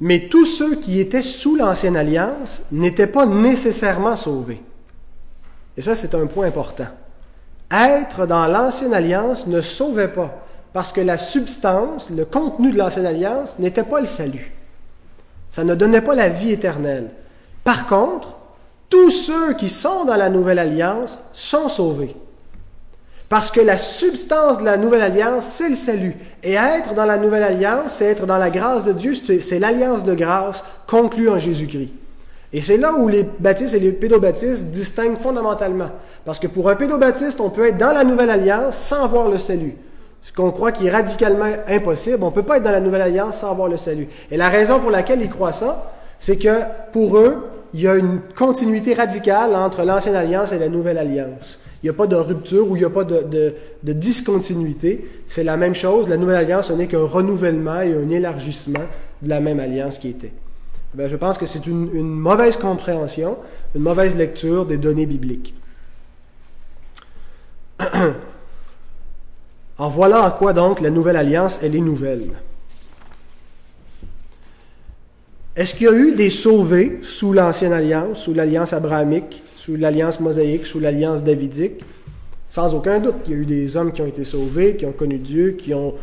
[0.00, 4.60] Mais tous ceux qui étaient sous l'ancienne alliance n'étaient pas nécessairement sauvés.
[5.76, 6.88] Et ça, c'est un point important.
[7.72, 13.06] Être dans l'ancienne alliance ne sauvait pas, parce que la substance, le contenu de l'ancienne
[13.06, 14.52] alliance n'était pas le salut.
[15.50, 17.10] Ça ne donnait pas la vie éternelle.
[17.64, 18.36] Par contre,
[18.90, 22.14] tous ceux qui sont dans la nouvelle alliance sont sauvés.
[23.30, 26.14] Parce que la substance de la nouvelle alliance, c'est le salut.
[26.42, 30.04] Et être dans la nouvelle alliance, c'est être dans la grâce de Dieu, c'est l'alliance
[30.04, 31.94] de grâce conclue en Jésus-Christ.
[32.52, 35.90] Et c'est là où les baptistes et les pédobaptistes distinguent fondamentalement.
[36.24, 39.38] Parce que pour un pédobaptiste, on peut être dans la nouvelle alliance sans voir le
[39.38, 39.74] salut.
[40.20, 42.18] Ce qu'on croit qui est radicalement impossible.
[42.22, 44.06] On ne peut pas être dans la nouvelle alliance sans voir le salut.
[44.30, 46.60] Et la raison pour laquelle ils croient ça, c'est que
[46.92, 47.38] pour eux,
[47.74, 51.58] il y a une continuité radicale entre l'ancienne alliance et la nouvelle alliance.
[51.82, 55.04] Il n'y a pas de rupture ou il n'y a pas de, discontinuité.
[55.26, 56.08] C'est la même chose.
[56.08, 58.84] La nouvelle alliance, ce n'est qu'un renouvellement et un élargissement
[59.22, 60.32] de la même alliance qui était.
[60.94, 63.38] Ben, je pense que c'est une, mauvaise compréhension,
[63.74, 65.54] une mauvaise lecture des données bibliques.
[69.78, 72.28] Alors voilà en quoi donc la nouvelle alliance, elle est nouvelle.
[75.56, 80.20] Est-ce qu'il y a eu des sauvés sous l'ancienne alliance, sous l'alliance abrahamique, sous l'alliance
[80.20, 81.82] mosaïque, sous l'alliance davidique?
[82.48, 84.92] Sans aucun doute, il y a eu des hommes qui ont été sauvés, qui ont
[84.92, 85.94] connu Dieu, qui, ont,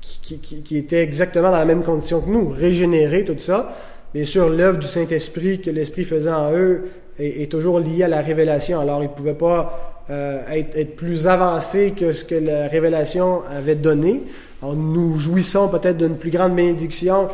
[0.00, 3.74] qui, étaient exactement dans la même condition que nous, régénérés, tout ça.
[4.12, 8.20] Bien sûr, l'œuvre du Saint-Esprit que l'Esprit faisait en eux est, toujours liée à la
[8.20, 8.80] révélation.
[8.80, 13.76] Alors, ils ne pouvaient pas euh, être, plus avancés que ce que la révélation avait
[13.76, 14.22] donné.
[14.62, 17.28] Alors, nous jouissons peut-être d'une plus grande bénédiction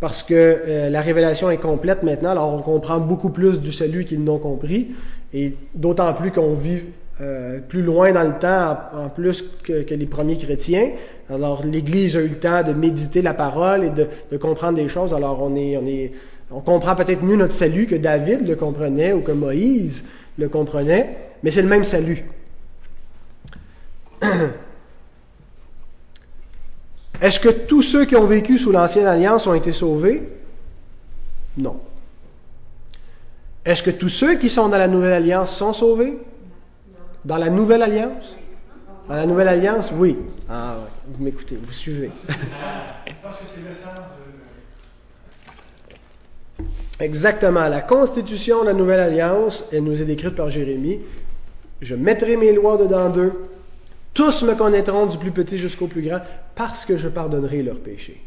[0.00, 4.04] parce que euh, la révélation est complète maintenant, alors on comprend beaucoup plus du salut
[4.04, 4.88] qu'ils n'ont compris,
[5.34, 6.82] et d'autant plus qu'on vit
[7.20, 10.90] euh, plus loin dans le temps, en, plus que, les premiers chrétiens.
[11.30, 15.12] Alors l'Église a eu le temps de méditer la parole et de, comprendre des choses,
[15.12, 15.42] alors
[16.50, 20.06] on comprend peut-être mieux notre salut que David le comprenait ou que Moïse
[20.38, 22.24] le comprenait, mais c'est le même salut.
[27.20, 30.22] Est-ce que tous ceux qui ont vécu sous l'Ancienne Alliance ont été sauvés?
[31.56, 31.80] Non.
[33.64, 36.16] Est-ce que tous ceux qui sont dans la Nouvelle Alliance sont sauvés?
[37.24, 38.38] Dans la Nouvelle Alliance?
[39.08, 40.16] Dans la Nouvelle Alliance, oui.
[40.48, 40.76] Ah,
[41.08, 42.10] vous m'écoutez, vous suivez.
[47.00, 47.68] Exactement.
[47.68, 51.00] La constitution de la Nouvelle Alliance, elle nous est décrite par Jérémie.
[51.80, 53.32] Je mettrai mes lois dedans d'eux
[54.18, 56.18] tous me connaîtront du plus petit jusqu'au plus grand
[56.56, 58.20] parce que je pardonnerai leurs péchés.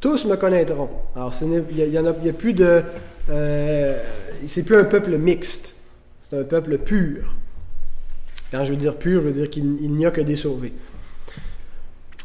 [0.00, 0.88] Tous me connaîtront.
[1.14, 2.82] Alors, il n'y a, plus de.
[3.30, 4.02] Euh,
[4.48, 5.76] c'est plus un peuple mixte.
[6.20, 7.36] C'est un peuple pur.
[8.50, 10.72] Quand je veux dire pur, je veux dire qu'il n'y a que des sauvés.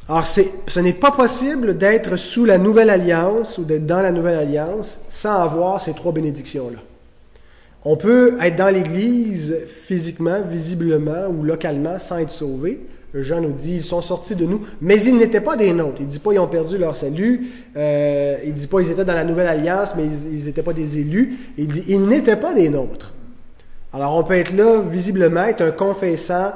[0.08, 4.38] Alors, ce n'est pas possible d'être sous la nouvelle alliance ou d'être dans la nouvelle
[4.38, 6.78] alliance sans avoir ces trois bénédictions-là.
[7.84, 12.86] On peut être dans l'Église physiquement, visiblement ou localement sans être sauvé.
[13.16, 15.98] Jean nous dit, ils sont sortis de nous, mais ils n'étaient pas des nôtres.
[16.00, 17.48] Il ne dit pas ils ont perdu leur salut.
[17.78, 20.74] Euh, il ne dit pas ils étaient dans la nouvelle alliance, mais ils n'étaient pas
[20.74, 21.38] des élus.
[21.58, 23.14] Il dit ils n'étaient pas des nôtres.
[23.94, 26.52] Alors on peut être là visiblement, être un confessant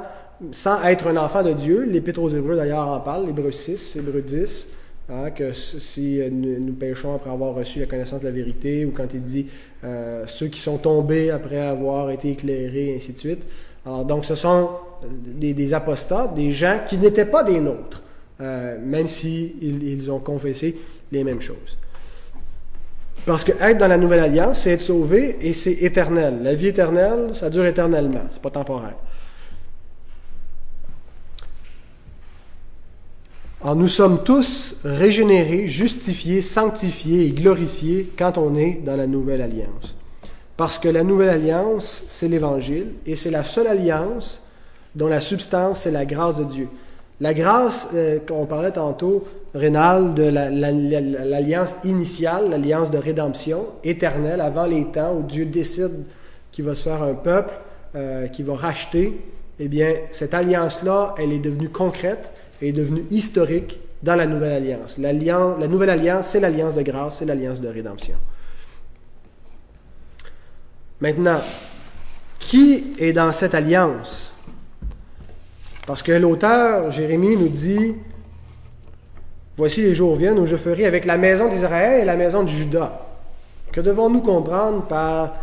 [0.52, 1.84] sans être un enfant de Dieu.
[1.84, 4.68] L'Épître aux Hébreux d'ailleurs en parle, Hébreux 6, Hébreux 10.
[5.12, 8.92] Hein, que si euh, nous, péchons après avoir reçu la connaissance de la vérité, ou
[8.92, 9.46] quand il dit
[9.82, 13.42] euh, ceux qui sont tombés après avoir été éclairés, ainsi de suite.
[13.84, 14.70] Alors, donc, ce sont
[15.02, 18.04] des, des apostates, des gens qui n'étaient pas des nôtres,
[18.40, 20.76] euh, même s'ils si ils ont confessé
[21.10, 21.76] les mêmes choses.
[23.26, 26.38] Parce que être dans la nouvelle alliance, c'est être sauvé et c'est éternel.
[26.42, 28.96] La vie éternelle, ça dure éternellement, c'est pas temporaire.
[33.62, 39.42] Alors nous sommes tous régénérés, justifiés, sanctifiés et glorifiés quand on est dans la nouvelle
[39.42, 39.96] alliance.
[40.56, 44.42] Parce que la nouvelle alliance, c'est l'Évangile et c'est la seule alliance
[44.94, 46.68] dont la substance, c'est la grâce de Dieu.
[47.20, 54.64] La grâce, euh, qu'on parlait tantôt, Rénal, de l'alliance initiale, l'alliance de rédemption éternelle avant
[54.64, 56.06] les temps où Dieu décide
[56.50, 57.52] qu'il va se faire un peuple,
[57.94, 59.20] euh, qu'il va racheter,
[59.58, 64.98] eh bien, cette alliance-là, elle est devenue concrète, est devenue historique dans la nouvelle alliance.
[64.98, 65.12] la
[65.68, 68.16] nouvelle alliance, c'est l'alliance de grâce, c'est l'alliance de rédemption.
[71.00, 71.40] Maintenant,
[72.38, 74.34] qui est dans cette alliance?
[75.86, 77.94] Parce que l'auteur, Jérémie, nous dit,
[79.60, 82.48] Voici les jours viennent où je ferai avec la maison d'Israël et la maison de
[82.48, 82.98] Judas.
[83.72, 85.34] Que devons-nous comprendre par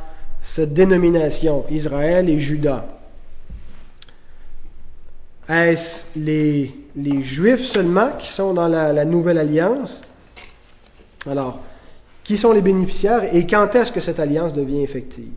[0.41, 2.87] cette dénomination, Israël et Judas
[5.47, 10.01] Est-ce les, les, Juifs seulement qui sont dans la, nouvelle alliance
[11.29, 11.59] Alors,
[12.23, 15.33] qui sont les bénéficiaires et quand est-ce que cette alliance devient effective?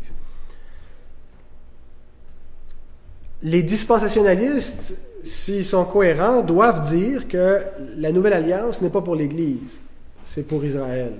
[3.42, 7.60] Les dispensationalistes, s'ils sont cohérents, doivent dire que
[7.96, 9.80] la nouvelle alliance n'est pas pour l'Église,
[10.24, 11.12] c'est pour Israël.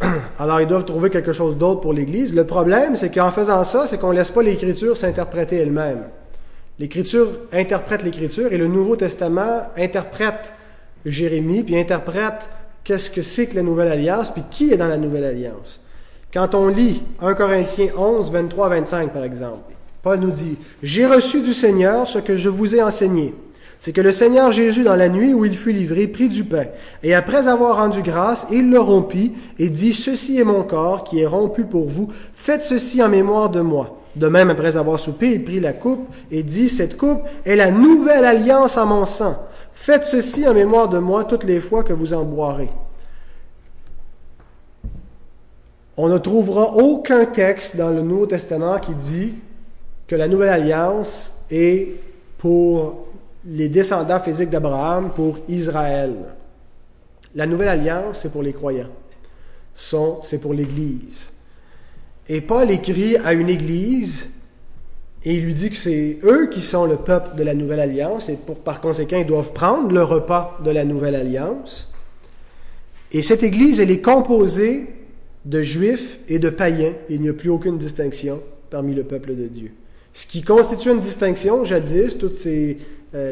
[0.38, 2.34] Alors ils doivent trouver quelque chose d'autre pour l'Église.
[2.34, 6.04] Le problème, c'est qu'en faisant ça, c'est qu'on ne laisse pas l'Écriture s'interpréter elle-même.
[6.80, 10.52] L'Écriture interprète l'Écriture et le Nouveau Testament interprète
[11.06, 12.50] Jérémie, puis interprète
[12.82, 15.80] qu'est-ce que c'est que la Nouvelle Alliance, puis qui est dans la Nouvelle Alliance.
[16.32, 21.42] Quand on lit 1 Corinthiens 11, 23, 25 par exemple, Paul nous dit, J'ai reçu
[21.42, 23.34] du Seigneur ce que je vous ai enseigné.
[23.78, 26.64] C'est que le Seigneur Jésus, dans la nuit où il fut livré, prit du pain,
[27.04, 31.20] et après avoir rendu grâce, il le rompit, et dit, Ceci est mon corps qui
[31.20, 34.00] est rompu pour vous, faites ceci en mémoire de moi.
[34.16, 37.70] De même, après avoir soupé, il prit la coupe, et dit, Cette coupe est la
[37.70, 39.36] nouvelle alliance en mon sang.
[39.74, 42.70] Faites ceci en mémoire de moi toutes les fois que vous en boirez.
[45.96, 49.34] On ne trouvera aucun texte dans le Nouveau Testament qui dit
[50.06, 51.88] que la nouvelle alliance est
[52.38, 53.06] pour
[53.46, 56.14] les descendants physiques d'Abraham, pour Israël.
[57.34, 58.90] La nouvelle alliance, c'est pour les croyants.
[59.74, 61.33] C'est pour l'Église.
[62.28, 64.28] Et Paul écrit à une Église
[65.24, 68.28] et il lui dit que c'est eux qui sont le peuple de la nouvelle alliance
[68.28, 71.92] et par conséquent, ils doivent prendre le repas de la nouvelle alliance.
[73.10, 74.86] Et cette Église, elle est composée
[75.46, 76.92] de juifs et de païens.
[77.08, 79.72] Il n'y a plus aucune distinction parmi le peuple de Dieu.
[80.12, 82.74] Ce qui constitue une distinction, jadis, toute euh,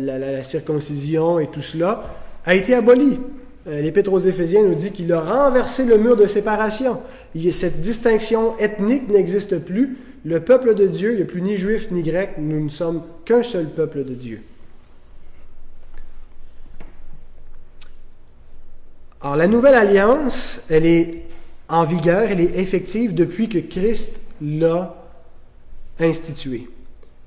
[0.01, 2.05] la, circoncision et tout cela,
[2.45, 3.19] a été aboli.
[3.67, 7.01] Euh, L'Épître aux Éphésiens nous dit qu'il a renversé le mur de séparation.
[7.53, 9.99] cette distinction ethnique n'existe plus.
[10.25, 13.03] Le peuple de Dieu, il n'y a plus ni juif ni grec, nous ne sommes
[13.25, 14.43] qu'un seul peuple de Dieu.
[19.21, 21.23] Alors la nouvelle alliance, elle est
[21.69, 24.97] en vigueur, elle est effective depuis que Christ l'a
[25.99, 26.69] instituée.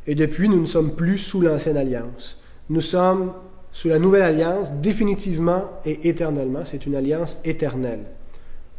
[0.07, 2.37] Et depuis, nous ne sommes plus sous l'ancienne alliance.
[2.69, 3.33] Nous sommes
[3.75, 6.61] sous la nouvelle alliance définitivement et éternellement.
[6.63, 8.05] C'est une alliance éternelle.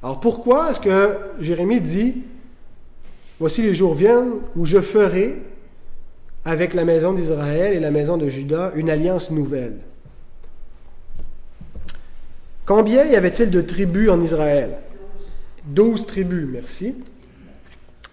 [0.02, 2.22] Alors pourquoi est-ce que Jérémie dit,
[3.38, 5.36] Voici les jours viennent où je ferai
[6.46, 9.76] avec la maison d'Israël et la maison de Juda une alliance nouvelle?
[12.64, 14.78] Combien y avait-il de tribus en Israël?
[15.66, 16.94] Douze tribus, merci.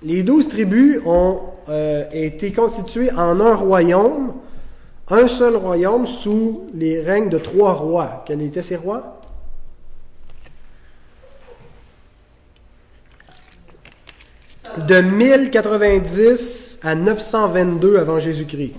[0.03, 4.33] Les douze tribus ont euh, été constituées en un royaume,
[5.09, 8.23] un seul royaume sous les règnes de trois rois.
[8.25, 9.19] Quels étaient ces rois?
[14.77, 18.73] De 1090 à 922 avant Jésus-Christ.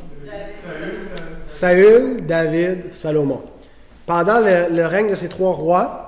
[1.46, 3.42] Saül, David, Salomon.
[4.06, 6.04] Pendant le règne de ces trois rois,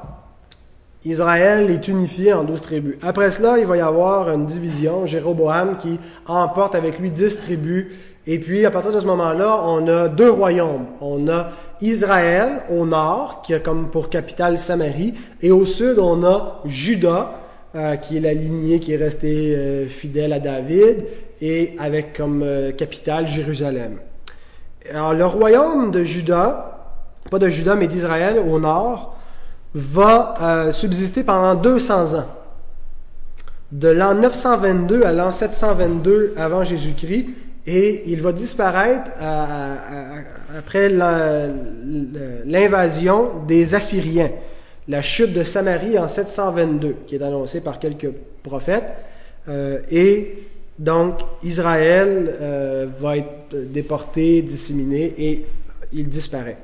[1.06, 2.96] Israël est unifié en douze tribus.
[3.00, 7.86] Après cela, il va y avoir une division, Jéroboam, qui emporte avec lui dix tribus.
[8.28, 10.86] Et puis, à partir de ce moment-là, on a deux royaumes.
[11.00, 16.24] On a Israël au nord, qui a comme pour capitale Samarie, et au sud, on
[16.24, 17.34] a Juda,
[17.76, 21.04] euh, qui est la lignée qui est restée euh, fidèle à David,
[21.40, 23.98] et avec comme euh, capitale Jérusalem.
[24.90, 26.98] Alors, le royaume de Juda,
[27.30, 29.16] pas de Juda, mais d'Israël au nord,
[29.72, 32.26] va subsister pendant 200 ans.
[33.72, 37.26] De l'an 922 à l'an 722 avant Jésus-Christ,
[37.66, 39.10] et il va disparaître
[40.56, 40.88] après
[42.44, 44.30] l'invasion des Assyriens,
[44.88, 48.10] la chute de Samarie en 722, qui est annoncée par quelques
[48.42, 48.94] prophètes,
[49.48, 50.38] euh, et
[50.78, 55.46] donc Israël euh, va être déporté, disséminé, et
[55.92, 56.58] il disparaît.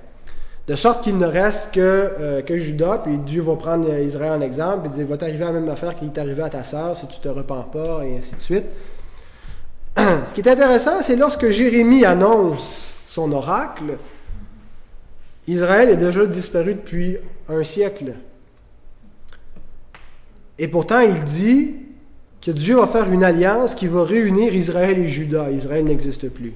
[0.68, 4.86] De sorte qu'il ne reste que, euh, Judas, puis Dieu va prendre Israël en exemple,
[4.86, 7.18] et dire, va t'arriver la même affaire qu'il est arrivé à ta sœur si tu
[7.18, 8.66] te repens pas, et ainsi de suite.
[9.96, 13.98] Ce qui est intéressant, c'est lorsque Jérémie annonce son oracle,
[15.46, 17.18] Israël est déjà disparu depuis
[17.48, 18.14] un siècle.
[20.58, 21.74] Et pourtant, il dit
[22.40, 25.50] que Dieu va faire une alliance qui va réunir Israël et Juda.
[25.50, 26.54] Israël n'existe plus.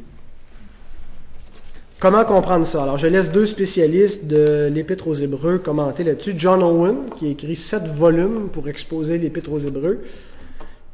[1.99, 2.83] Comment comprendre ça?
[2.83, 6.35] Alors, je laisse deux spécialistes de l'Épître aux Hébreux commenter là-dessus.
[6.37, 10.03] John Owen, qui a écrit sept volumes pour exposer l'Épître aux Hébreux.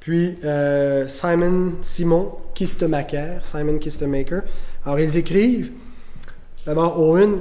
[0.02, 1.74] Puis euh, Simon
[2.54, 4.42] Kistemaker, Simon Kistemaker.
[4.84, 5.70] Alors, ils écrivent,
[6.66, 7.38] d'abord Owen,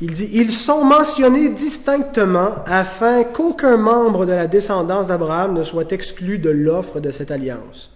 [0.00, 5.92] il dit Ils sont mentionnés distinctement afin qu'aucun membre de la descendance d'Abraham ne soit
[5.92, 7.90] exclu de l'offre de cette alliance.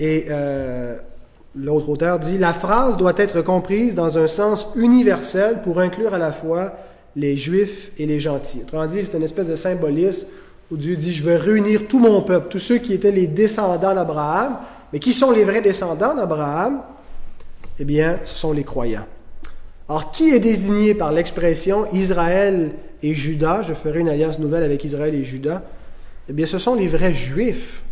[0.00, 0.96] Et euh,
[1.54, 6.18] l'autre auteur dit La phrase doit être comprise dans un sens universel pour inclure à
[6.18, 6.72] la fois
[7.14, 8.62] les juifs et les gentils.
[8.64, 10.26] Autrement dit, c'est une espèce de symbolisme
[10.70, 13.94] où Dieu dit Je vais réunir tout mon peuple, tous ceux qui étaient les descendants
[13.94, 14.58] d'Abraham.
[14.92, 16.82] Mais qui sont les vrais descendants d'Abraham?
[17.78, 19.06] Eh bien, ce sont les croyants.
[19.88, 24.84] Alors, qui est désigné par l'expression Israël et Judas Je ferai une alliance nouvelle avec
[24.84, 25.62] Israël et Judas.
[26.28, 27.82] Eh bien, ce sont les vrais juifs.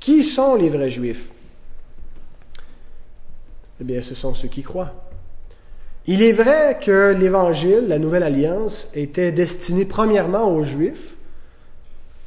[0.00, 1.28] Qui sont les vrais juifs?
[3.80, 4.92] Eh bien, ce sont ceux qui croient.
[6.06, 11.16] Il est vrai que l'Évangile, la Nouvelle Alliance, était destiné premièrement aux Juifs,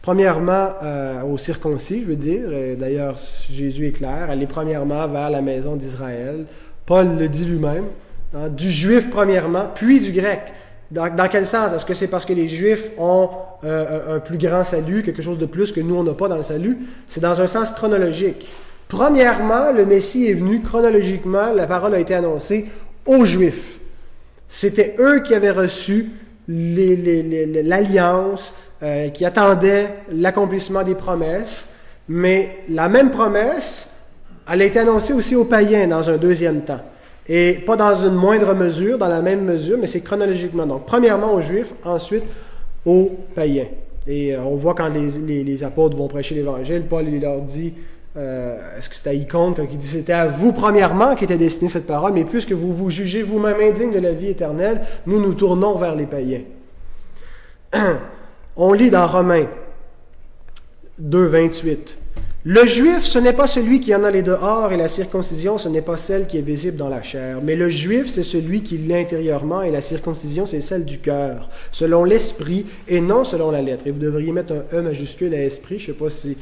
[0.01, 2.43] premièrement euh, aux circoncis, je veux dire.
[2.77, 3.17] D'ailleurs,
[3.51, 6.45] Jésus est clair, aller premièrement vers la maison d'Israël.
[6.85, 7.85] Paul le dit lui-même.
[8.33, 10.53] Hein, du juif premièrement, puis du grec.
[10.89, 11.73] Dans, quel sens?
[11.73, 13.29] Est-ce que c'est parce que les juifs ont
[13.63, 16.37] euh, un plus grand salut, quelque chose de plus que nous, on n'a pas dans
[16.37, 16.79] le salut?
[17.07, 18.49] C'est dans un sens chronologique.
[18.87, 22.65] Premièrement, le Messie est venu chronologiquement, la parole a été annoncée
[23.05, 23.79] aux juifs.
[24.47, 26.09] C'était eux qui avaient reçu
[27.63, 31.73] l'alliance, euh, qui attendaient l'accomplissement des promesses,
[32.09, 33.91] mais la même promesse,
[34.51, 36.81] elle a été annoncée aussi aux païens dans un deuxième temps.
[37.27, 40.65] Et pas dans une moindre mesure, dans la même mesure, mais c'est chronologiquement.
[40.65, 42.23] Donc, premièrement aux Juifs, ensuite
[42.85, 43.67] aux païens.
[44.07, 47.73] Et euh, on voit quand les, apôtres vont prêcher l'Évangile, Paul il leur dit,
[48.17, 51.37] euh, est-ce que c'était à Icône quand il dit c'était à vous premièrement qui était
[51.37, 55.21] destinée cette parole, mais puisque vous vous jugez vous-même indigne de la vie éternelle, nous
[55.21, 56.41] nous tournons vers les païens.
[58.55, 59.47] on lit dans Romains
[60.99, 61.97] 2, 28.
[62.43, 65.69] Le juif, ce n'est pas celui qui en a les dehors, et la circoncision, ce
[65.69, 67.39] n'est pas celle qui est visible dans la chair.
[67.43, 71.51] Mais le juif, c'est celui qui l'est intérieurement, et la circoncision, c'est celle du cœur,
[71.71, 73.85] selon l'esprit, et non selon la lettre.
[73.85, 75.77] Et vous devriez mettre un E majuscule à esprit.
[75.77, 76.35] Je ne sais pas si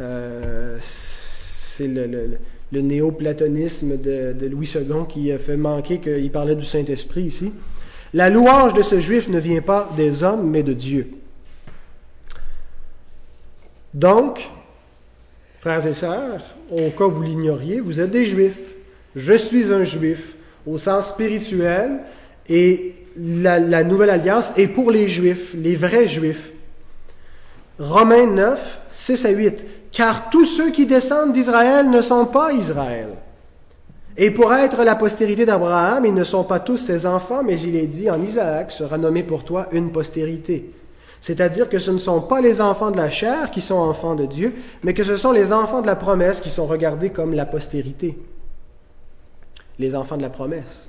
[0.00, 2.38] euh, c'est le,
[2.72, 7.52] néoplatonisme de, de, Louis II qui a fait manquer qu'il parlait du Saint-Esprit ici.
[8.14, 11.10] La louange de ce juif ne vient pas des hommes, mais de Dieu.
[13.94, 14.50] Donc,
[15.64, 18.74] Frères et sœurs, au cas où vous l'ignoriez, vous êtes des juifs.
[19.16, 20.36] Je suis un juif
[20.66, 22.00] au sens spirituel
[22.50, 26.50] et la, nouvelle alliance est pour les juifs, les vrais juifs.
[27.78, 29.66] Romains 9, 6 à 8.
[29.90, 33.08] Car tous ceux qui descendent d'Israël ne sont pas Israël.
[34.18, 37.74] Et pour être la postérité d'Abraham, ils ne sont pas tous ses enfants, mais il
[37.74, 40.74] est dit, en Isaac sera nommé pour toi une postérité.
[41.24, 44.26] C'est-à-dire que ce ne sont pas les enfants de la chair qui sont enfants de
[44.26, 44.52] Dieu,
[44.82, 48.18] mais que ce sont les enfants de la promesse qui sont regardés comme la postérité.
[49.78, 50.86] Les enfants de la promesse.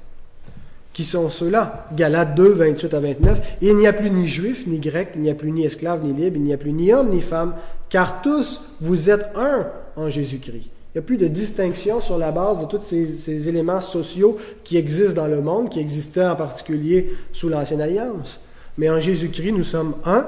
[0.92, 1.88] Qui sont ceux-là?
[1.96, 3.58] Galates 2, 28 à 29.
[3.62, 6.12] Il n'y a plus ni juif, ni grec, il n'y a plus ni esclave, ni
[6.12, 7.56] libre, il n'y a plus ni homme, ni femme,
[7.88, 10.70] car tous vous êtes un en Jésus-Christ.
[10.94, 14.36] Il n'y a plus de distinction sur la base de tous ces, ces, éléments sociaux
[14.66, 18.42] qui existent dans le monde, qui existaient en particulier sous l'Ancienne Alliance.
[18.78, 20.28] Mais en Jésus-Christ, nous sommes un,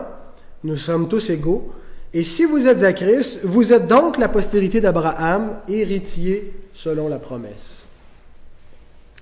[0.63, 1.71] nous sommes tous égaux.
[2.13, 7.19] Et si vous êtes à Christ, vous êtes donc la postérité d'Abraham, héritier selon la
[7.19, 7.87] promesse.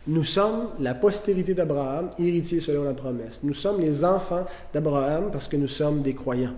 [0.07, 3.39] Nous sommes la postérité d'Abraham, héritier selon la promesse.
[3.43, 6.53] Nous sommes les enfants d'Abraham parce que nous sommes des croyants.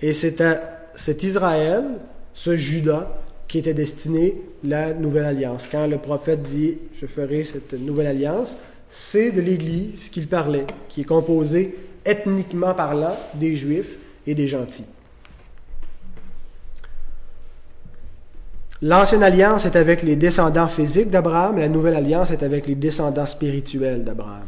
[0.00, 1.84] Et c'est Israël,
[2.32, 3.10] ce Judas,
[3.48, 5.68] qui était destiné la nouvelle alliance.
[5.70, 8.56] Quand le prophète dit, je ferai cette nouvelle alliance,
[8.90, 14.84] c'est de l'Église qu'il parlait, qui est composée ethniquement parlant des Juifs et des gentils.
[18.82, 23.26] L'ancienne alliance est avec les descendants physiques d'Abraham, la nouvelle alliance est avec les descendants
[23.26, 24.46] spirituels d'Abraham.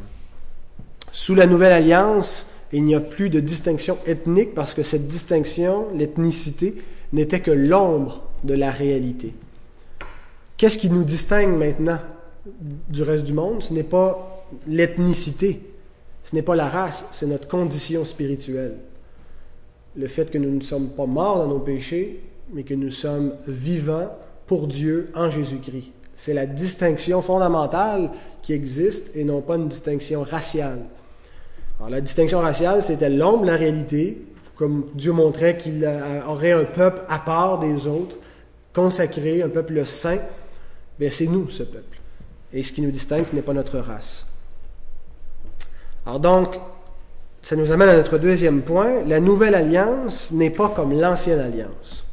[1.10, 5.86] Sous la nouvelle alliance, il n'y a plus de distinction ethnique parce que cette distinction,
[5.94, 6.82] l'ethnicité,
[7.12, 9.34] n'était que l'ombre de la réalité.
[10.56, 11.98] Qu'est-ce qui nous distingue maintenant
[12.88, 14.31] du reste du monde, ce n'est pas
[14.66, 15.60] l'ethnicité,
[16.24, 18.76] ce n'est pas la race, c'est notre condition spirituelle.
[19.96, 22.22] Le fait que nous ne sommes pas morts dans nos péchés,
[22.52, 24.10] mais que nous sommes vivants
[24.46, 25.92] pour Dieu en Jésus-Christ.
[26.14, 28.10] C'est la distinction fondamentale
[28.42, 30.84] qui existe et non pas une distinction raciale.
[31.78, 34.24] Alors, la distinction raciale, c'était l'ombre de la réalité,
[34.54, 35.84] comme Dieu montrait qu'il
[36.28, 38.18] aurait un peuple à part des autres,
[38.72, 40.18] consacré, un peuple saint.
[40.98, 42.00] Bien, c'est nous, ce peuple.
[42.52, 44.26] Et ce qui nous distingue, ce n'est pas notre race.
[46.04, 46.58] Alors donc,
[47.42, 49.02] ça nous amène à notre deuxième point.
[49.04, 52.06] La nouvelle alliance n'est pas comme l'ancienne alliance.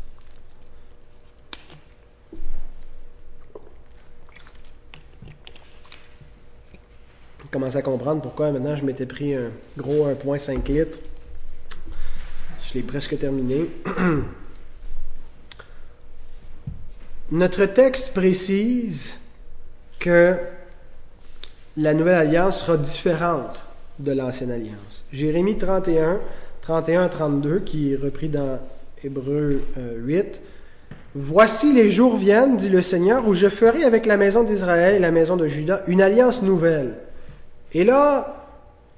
[7.44, 11.00] Je commence à comprendre pourquoi maintenant je m'étais pris un gros 1.5 litres.
[12.68, 13.66] Je l'ai presque terminé.
[17.32, 19.18] Notre texte précise
[19.98, 20.38] que
[21.78, 23.66] la nouvelle alliance sera différente
[24.00, 25.06] de l'ancienne alliance.
[25.12, 26.20] Jérémie 31,
[26.62, 28.60] 31 32, qui est repris dans
[29.04, 30.18] Hébreu 8.
[30.18, 30.24] Euh,
[31.16, 35.00] Voici les jours viennent, dit le Seigneur, où je ferai avec la maison d'Israël et
[35.00, 36.94] la maison de Juda une alliance nouvelle.
[37.74, 38.48] Et là,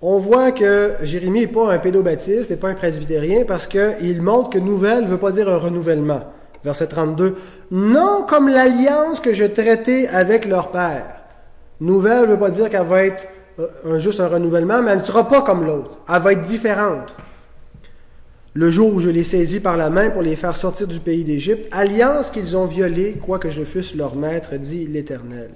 [0.01, 4.49] on voit que Jérémie n'est pas un pédobaptiste, n'est pas un presbytérien, parce qu'il montre
[4.49, 6.21] que nouvelle ne veut pas dire un renouvellement.
[6.63, 7.37] Verset 32.
[7.71, 11.21] Non comme l'alliance que je traitais avec leur père.
[11.79, 13.25] Nouvelle ne veut pas dire qu'elle va être
[13.85, 15.99] un, juste un renouvellement, mais elle ne sera pas comme l'autre.
[16.07, 17.15] Elle va être différente.
[18.53, 21.23] Le jour où je les saisis par la main pour les faire sortir du pays
[21.23, 25.51] d'Égypte, alliance qu'ils ont violée, quoique je fusse leur maître, dit l'Éternel.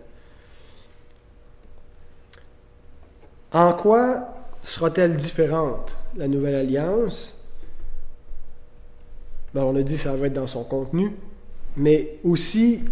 [3.52, 7.38] En quoi sera-t-elle différente, la nouvelle alliance?
[9.54, 11.12] Ben, On a dit que ça va être dans son contenu,
[11.78, 12.84] mais aussi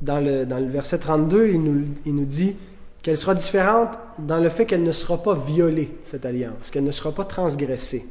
[0.00, 2.56] dans le, dans le verset 32, il nous, il nous dit
[3.02, 6.92] qu'elle sera différente dans le fait qu'elle ne sera pas violée, cette alliance, qu'elle ne
[6.92, 8.06] sera pas transgressée.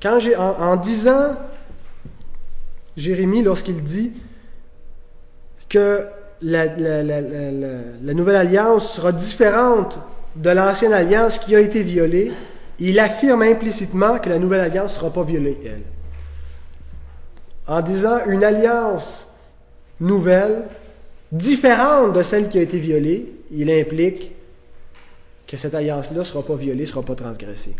[0.00, 1.34] Quand j'ai, en, disant,
[2.96, 4.12] Jérémie, lorsqu'il dit
[5.68, 6.06] que
[6.40, 9.98] la, la, nouvelle alliance sera différente
[10.36, 12.30] de l'ancienne alliance qui a été violée,
[12.78, 15.82] il affirme implicitement que la nouvelle alliance ne sera pas violée, elle.
[17.66, 19.26] En disant une alliance
[20.00, 20.62] nouvelle
[21.32, 24.32] différente de celle qui a été violée, il implique
[25.46, 27.74] que cette alliance-là ne sera pas violée, ne sera pas transgressée.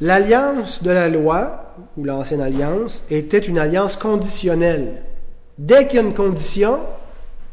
[0.00, 5.02] L'alliance de la loi, ou l'ancienne alliance, était une alliance conditionnelle.
[5.56, 6.78] Dès qu'il y a une condition,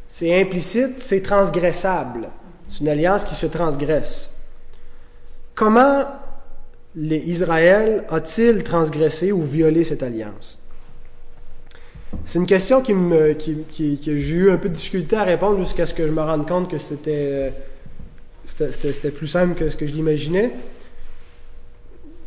[0.07, 2.29] c'est implicite, c'est transgressable.
[2.69, 4.29] C'est une alliance qui se transgresse.
[5.55, 6.05] Comment
[6.95, 10.59] Israël a-t-il transgressé ou violé cette alliance?
[12.23, 12.93] C'est une question que
[13.69, 16.69] j'ai eu un peu de difficulté à répondre jusqu'à ce que je me rende compte
[16.69, 17.51] que c'était,
[18.45, 20.51] c'était, plus simple que ce que je l'imaginais.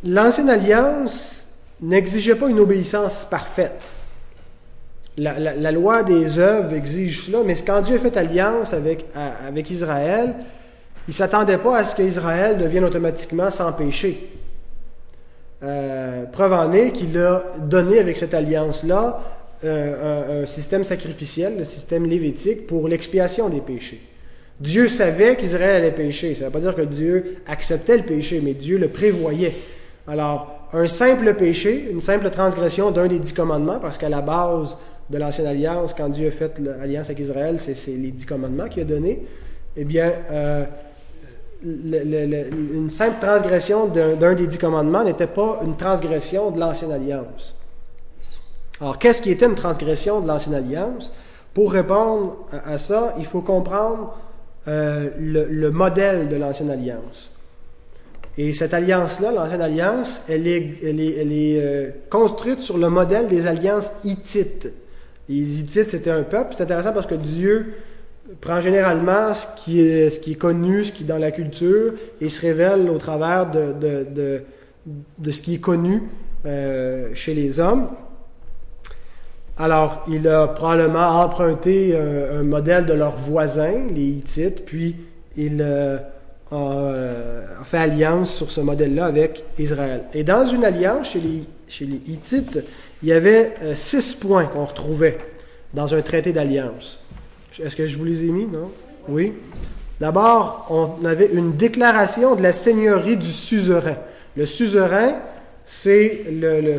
[0.03, 1.47] L'ancienne alliance
[1.81, 3.81] n'exigeait pas une obéissance parfaite.
[5.17, 10.35] La, loi des œuvres exige cela, mais quand Dieu a fait alliance avec, avec Israël,
[11.07, 14.31] il ne s'attendait pas à ce qu'Israël devienne automatiquement sans péché.
[15.61, 22.05] Euh, preuve en est qu'il a donné avec cette alliance-là un, système sacrificiel, le système
[22.05, 24.01] lévitique, pour l'expiation des péchés.
[24.59, 26.35] Dieu savait qu'Israël allait pécher.
[26.35, 29.53] Ça ne veut pas dire que Dieu acceptait le péché, mais Dieu le prévoyait.
[30.07, 34.77] Alors, un simple péché, une simple transgression d'un des dix commandements, parce qu'à la base
[35.09, 38.83] de l'Ancienne Alliance, quand Dieu a fait l'alliance avec Israël, c'est les dix commandements qu'il
[38.83, 39.23] a donnés,
[39.77, 40.65] eh bien, euh,
[41.63, 47.58] une simple transgression d'un des dix commandements n'était pas une transgression de l'Ancienne Alliance.
[48.81, 51.11] Alors, qu'est-ce qui était une transgression de l'Ancienne Alliance?
[51.53, 54.17] Pour répondre à, ça, il faut comprendre
[54.67, 57.31] euh, le, modèle de l'Ancienne Alliance.
[58.37, 64.71] Et cette alliance-là, l'Ancienne Alliance, elle est, euh, construite sur le modèle des alliances hittites.
[65.27, 66.55] Les Hittites, c'était un peuple.
[66.55, 67.73] C'est intéressant parce que Dieu
[68.39, 72.89] prend généralement ce qui est, connu, ce qui est dans la culture, et se révèle
[72.89, 74.43] au travers de
[75.31, 76.03] ce qui est connu
[76.45, 77.89] euh, chez les hommes.
[79.61, 84.95] Alors, il a probablement emprunté un, modèle de leurs voisins, les Hittites, puis
[85.35, 85.97] il euh,
[86.53, 90.03] euh, a, fait alliance sur ce modèle-là avec Israël.
[90.13, 91.19] Et dans une alliance chez
[91.85, 92.59] les, Hittites,
[93.03, 95.17] il y avait euh, six points qu'on retrouvait
[95.73, 97.01] dans un traité d'alliance.
[97.61, 98.71] Est-ce que je vous les ai mis, non?
[99.09, 99.33] Oui.
[99.99, 103.97] D'abord, on avait une déclaration de la seigneurie du suzerain.
[104.37, 105.15] Le suzerain,
[105.65, 106.23] c'est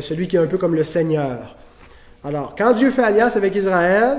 [0.01, 1.55] celui qui est un peu comme le seigneur.
[2.23, 4.17] Alors, quand Dieu fait alliance avec Israël,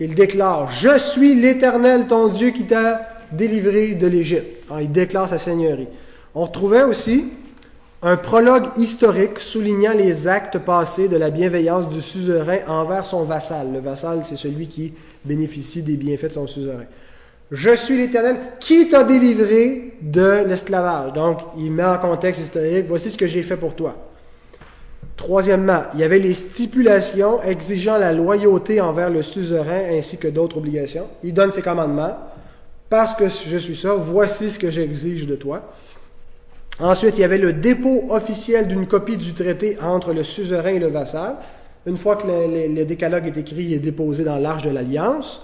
[0.00, 4.64] il déclare, Je suis l'Éternel, ton Dieu, qui t'a délivré de l'Égypte.
[4.80, 5.88] il déclare sa seigneurie.
[6.34, 7.24] On retrouvait aussi
[8.02, 13.72] un prologue historique soulignant les actes passés de la bienveillance du suzerain envers son vassal.
[13.72, 14.92] Le vassal, c'est celui qui
[15.24, 16.84] bénéficie des bienfaits de son suzerain.
[17.50, 21.14] Je suis l'Éternel qui t'a délivré de l'esclavage.
[21.14, 24.07] Donc, il met en contexte historique, voici ce que j'ai fait pour toi.
[25.18, 30.58] Troisièmement, il y avait les stipulations exigeant la loyauté envers le suzerain ainsi que d'autres
[30.58, 31.08] obligations.
[31.24, 32.16] Il donne ses commandements.
[32.88, 35.74] Parce que je suis ça, voici ce que j'exige de toi.
[36.80, 40.78] Ensuite, il y avait le dépôt officiel d'une copie du traité entre le suzerain et
[40.78, 41.34] le vassal.
[41.84, 45.42] Une fois que le, décalogue est écrit, est déposé dans l'arche de l'alliance.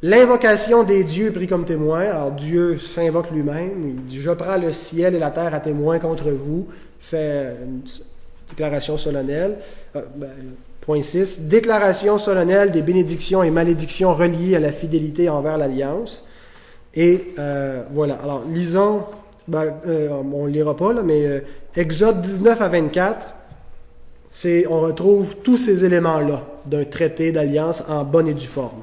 [0.00, 2.00] L'invocation des dieux pris comme témoin.
[2.00, 3.72] Alors Dieu s'invoque lui-même.
[3.86, 6.66] Il dit, je prends le ciel et la terre à témoin contre vous.
[6.98, 7.82] Fait une
[8.54, 9.58] déclaration solennelle.
[9.96, 10.30] Euh, ben,
[10.80, 11.42] point 6.
[11.42, 16.24] Déclaration solennelle des bénédictions et malédictions reliées à la fidélité envers l'alliance.
[16.94, 18.14] Et euh, voilà.
[18.16, 19.02] Alors, lisons
[19.48, 21.42] ben, euh, on ne lira pas, là, mais
[21.76, 23.34] Exode 19 à 24,
[24.30, 28.82] c'est, on retrouve tous ces éléments-là d'un traité d'alliance en bonne et due forme.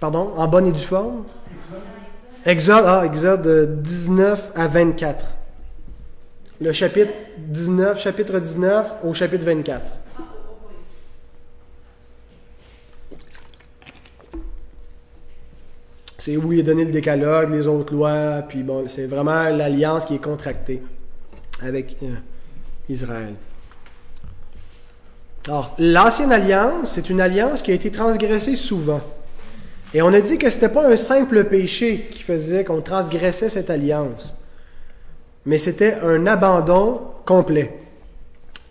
[0.00, 1.24] Pardon, en bonne et due forme?
[2.46, 5.24] Exode, ah, Exode 19 à 24.
[6.60, 9.82] Le chapitre 19, chapitre 19 au chapitre 24.
[16.18, 20.04] c'est où il est donné le décalogue, les autres lois, puis bon, c'est vraiment l'alliance
[20.06, 20.82] qui est contractée
[21.62, 22.16] avec euh,
[22.88, 23.34] Israël.
[25.46, 29.00] Alors, l'ancienne alliance, c'est une alliance qui a été transgressée souvent.
[29.96, 33.48] Et on a dit que ce n'était pas un simple péché qui faisait qu'on transgressait
[33.48, 34.36] cette alliance,
[35.46, 37.72] mais c'était un abandon complet.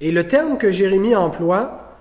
[0.02, 1.96] Et le terme que Jérémie emploie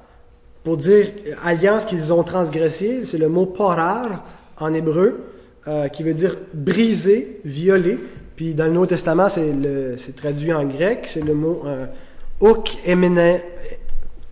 [0.62, 1.06] pour dire
[1.42, 4.26] alliance qu'ils ont transgressée, c'est le mot porar
[4.60, 5.24] en hébreu,
[5.68, 7.98] euh, qui veut dire briser, violer.
[8.36, 11.86] Puis dans le Nouveau Testament, c'est traduit en grec, c'est le mot euh,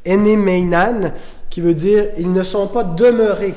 [0.05, 1.15] enemeinan,
[1.49, 3.55] qui veut dire ils ne sont pas demeurés,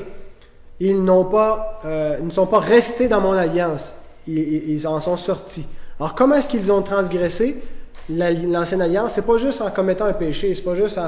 [0.80, 3.94] ils, pas, euh, ne sont pas restés dans mon alliance,
[4.26, 5.66] ils, en sont sortis.
[5.98, 7.62] Alors comment est-ce qu'ils ont transgressé
[8.10, 9.12] l'ancienne alliance?
[9.12, 11.00] C'est pas juste en commettant un péché, c'est pas juste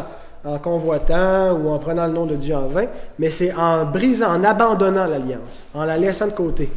[0.45, 2.87] en convoitant ou en prenant le nom de Dieu en vain,
[3.19, 6.71] mais c'est en brisant, en abandonnant l'alliance, en la laissant de côté.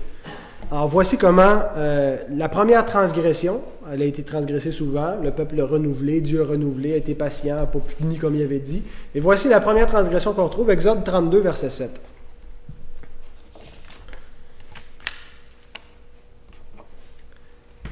[0.72, 3.60] Alors voici comment euh, la première transgression,
[3.92, 7.66] elle a été transgressée souvent, le peuple a renouvelé, Dieu a renouvelé, a été patient,
[7.66, 8.82] pas puni comme il avait dit.
[9.14, 12.02] Et voici la première transgression qu'on retrouve, Exode 32, verset 7.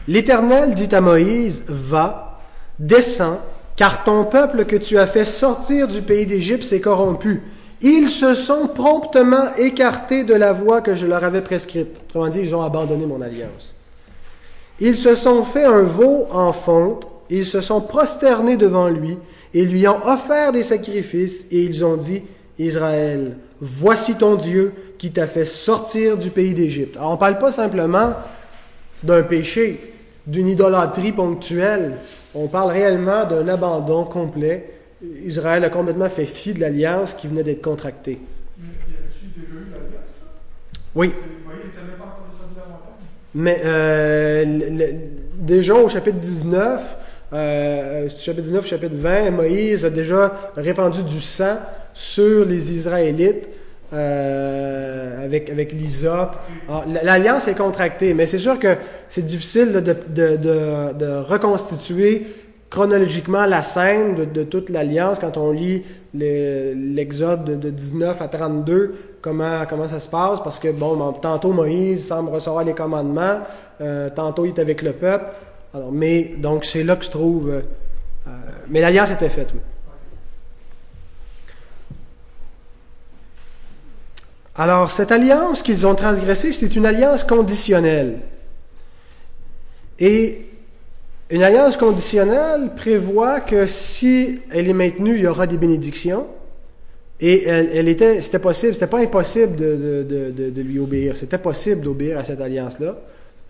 [0.09, 2.39] L'Éternel dit à Moïse, va,
[2.79, 3.39] descends,
[3.75, 7.43] car ton peuple que tu as fait sortir du pays d'Égypte s'est corrompu.
[7.83, 11.95] Ils se sont promptement écartés de la voie que je leur avais prescrite.
[12.07, 13.75] Autrement dit, ils ont abandonné mon alliance.
[14.79, 19.15] Ils se sont fait un veau en fonte, ils se sont prosternés devant lui,
[19.53, 22.23] et lui ont offert des sacrifices, et ils ont dit,
[22.57, 26.97] Israël, voici ton Dieu qui t'a fait sortir du pays d'Égypte.
[26.97, 28.15] Alors on ne parle pas simplement
[29.03, 29.79] d'un péché,
[30.27, 31.93] d'une idolâtrie ponctuelle,
[32.35, 34.71] on parle réellement d'un abandon complet.
[35.25, 38.19] Israël a complètement fait fi de l'alliance qui venait d'être contractée.
[40.95, 41.13] Oui.
[43.33, 44.91] Mais euh,
[45.35, 46.97] déjà au chapitre 19,
[47.31, 51.57] euh, chapitre 19, chapitre 20, Moïse a déjà répandu du sang
[51.93, 53.49] sur les Israélites
[53.91, 56.35] euh, avec, avec l'ISOP.
[57.03, 58.75] L'alliance est contractée, mais c'est sûr que
[59.07, 62.27] c'est difficile de, de, de, de, reconstituer
[62.69, 65.83] chronologiquement la scène de, toute l'alliance quand on lit
[66.13, 72.07] l'Exode de, 19 à 32, comment, comment ça se passe, parce que bon, tantôt Moïse
[72.07, 73.39] semble recevoir les commandements,
[73.81, 75.25] euh, tantôt il est avec le peuple.
[75.73, 77.49] Alors, mais donc c'est là que se trouve.
[77.49, 78.31] Euh,
[78.69, 79.49] mais l'alliance était faite.
[79.53, 79.59] Oui.
[84.55, 88.19] Alors, cette alliance qu'ils ont transgressée, c'est une alliance conditionnelle.
[89.99, 90.49] Et
[91.29, 96.25] une alliance conditionnelle prévoit que si elle est maintenue, il y aura des bénédictions.
[97.21, 101.17] Et elle, était, c'était possible, c'était pas impossible de, lui obéir.
[101.17, 102.97] C'était possible d'obéir à cette alliance-là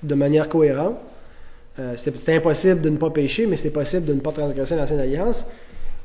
[0.01, 0.97] de manière cohérente.
[1.77, 4.99] Euh, c'était impossible de ne pas pécher, mais c'est possible de ne pas transgresser l'ancienne
[4.99, 5.45] alliance.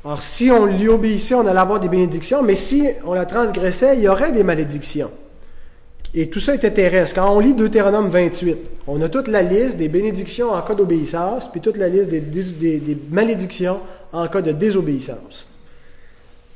[0.05, 3.97] Alors, si on lui obéissait, on allait avoir des bénédictions, mais si on la transgressait,
[3.97, 5.09] il y aurait des malédictions.
[6.13, 7.15] Et tout ça était terrestre.
[7.15, 11.51] Quand on lit Deutéronome 28, on a toute la liste des bénédictions en cas d'obéissance,
[11.51, 13.79] puis toute la liste des, malédictions
[14.13, 15.47] en cas de désobéissance.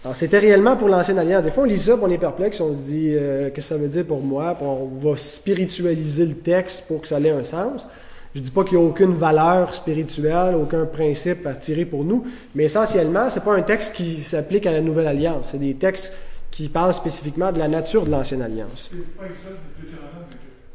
[0.05, 1.43] Alors, c'était réellement pour l'ancienne alliance.
[1.43, 3.77] Des fois, on lit ça, on est perplexe, on se dit, euh, qu'est-ce que ça
[3.77, 4.55] veut dire pour moi?
[4.61, 7.87] On va spiritualiser le texte pour que ça ait un sens.
[8.35, 12.03] Je ne dis pas qu'il n'y a aucune valeur spirituelle, aucun principe à tirer pour
[12.03, 15.49] nous, mais essentiellement, ce n'est pas un texte qui s'applique à la nouvelle alliance.
[15.51, 16.13] C'est des textes
[16.51, 18.91] qui parlent spécifiquement de la nature de l'ancienne alliance.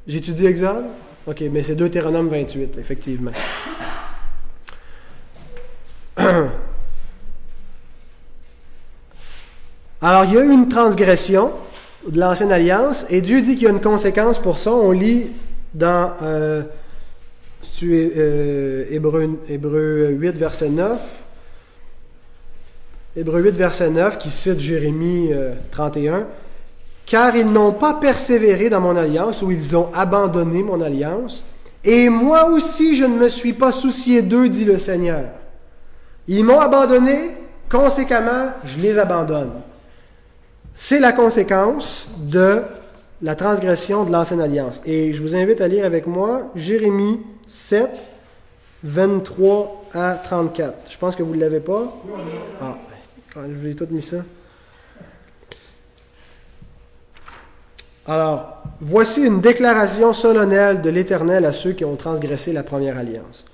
[0.06, 0.84] J'étudie Exode?
[1.26, 3.30] OK, mais c'est Deutéronome 28, effectivement.
[10.02, 11.52] Alors, il y a eu une transgression
[12.06, 14.72] de l'ancienne alliance, et Dieu dit qu'il y a une conséquence pour ça.
[14.72, 15.28] On lit
[15.72, 16.62] dans euh,
[17.82, 21.22] euh, Hébreu, 8, verset 9.
[23.16, 25.30] Hébreu 8, verset 9, qui cite Jérémie
[25.70, 26.14] 31.
[26.14, 26.22] Euh,
[27.06, 31.44] Car ils n'ont pas persévéré dans mon alliance, ou ils ont abandonné mon alliance,
[31.84, 35.24] et moi aussi je ne me suis pas soucié d'eux, dit le Seigneur.
[36.26, 37.32] Ils m'ont abandonné,
[37.68, 39.50] conséquemment, je les abandonne.
[40.74, 42.62] C'est la conséquence de
[43.24, 44.82] la transgression de l'ancienne alliance.
[44.84, 47.88] Et je vous invite à lire avec moi Jérémie 7,
[48.84, 50.74] 23 à 34.
[50.90, 51.90] Je pense que vous ne l'avez pas.
[52.60, 52.76] Ah,
[53.34, 54.18] je vous ai tout mis ça.
[58.06, 63.46] Alors, voici une déclaration solennelle de l'Éternel à ceux qui ont transgressé la première alliance.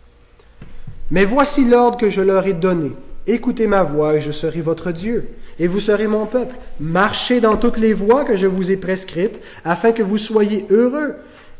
[1.12, 2.90] Mais voici l'ordre que je leur ai donné.
[3.28, 5.28] Écoutez ma voix et je serai votre Dieu,
[5.60, 6.56] et vous serez mon peuple.
[6.80, 11.14] Marchez dans toutes les voies que je vous ai prescrites, afin que vous soyez heureux.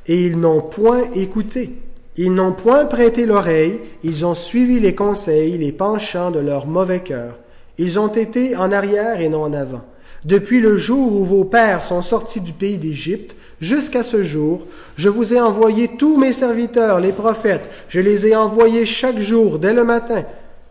[0.07, 1.75] Et ils n'ont point écouté.
[2.17, 7.01] Ils n'ont point prêté l'oreille, ils ont suivi les conseils, les penchants de leur mauvais
[7.01, 7.39] cœur.
[7.79, 9.85] Ils ont été en arrière et non en avant.
[10.25, 15.09] Depuis le jour où vos pères sont sortis du pays d'Égypte, jusqu'à ce jour, je
[15.09, 19.73] vous ai envoyé tous mes serviteurs, les prophètes, je les ai envoyés chaque jour, dès
[19.73, 20.25] le matin,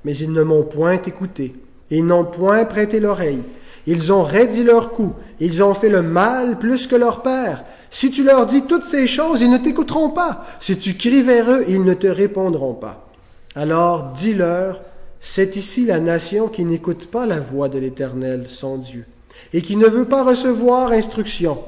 [0.04, 1.56] mais ils ne m'ont point écouté,
[1.92, 3.44] ils n'ont point prêté l'oreille,
[3.88, 7.64] ils ont raidi leur cou, ils ont fait le mal plus que leur père.
[7.92, 10.46] Si tu leur dis toutes ces choses, ils ne t'écouteront pas.
[10.60, 13.08] Si tu cries vers eux, ils ne te répondront pas.
[13.56, 14.80] Alors dis-leur,
[15.20, 19.06] c'est ici la nation qui n'écoute pas la voix de l'Éternel, son Dieu
[19.54, 21.60] et qui ne veut pas recevoir instruction.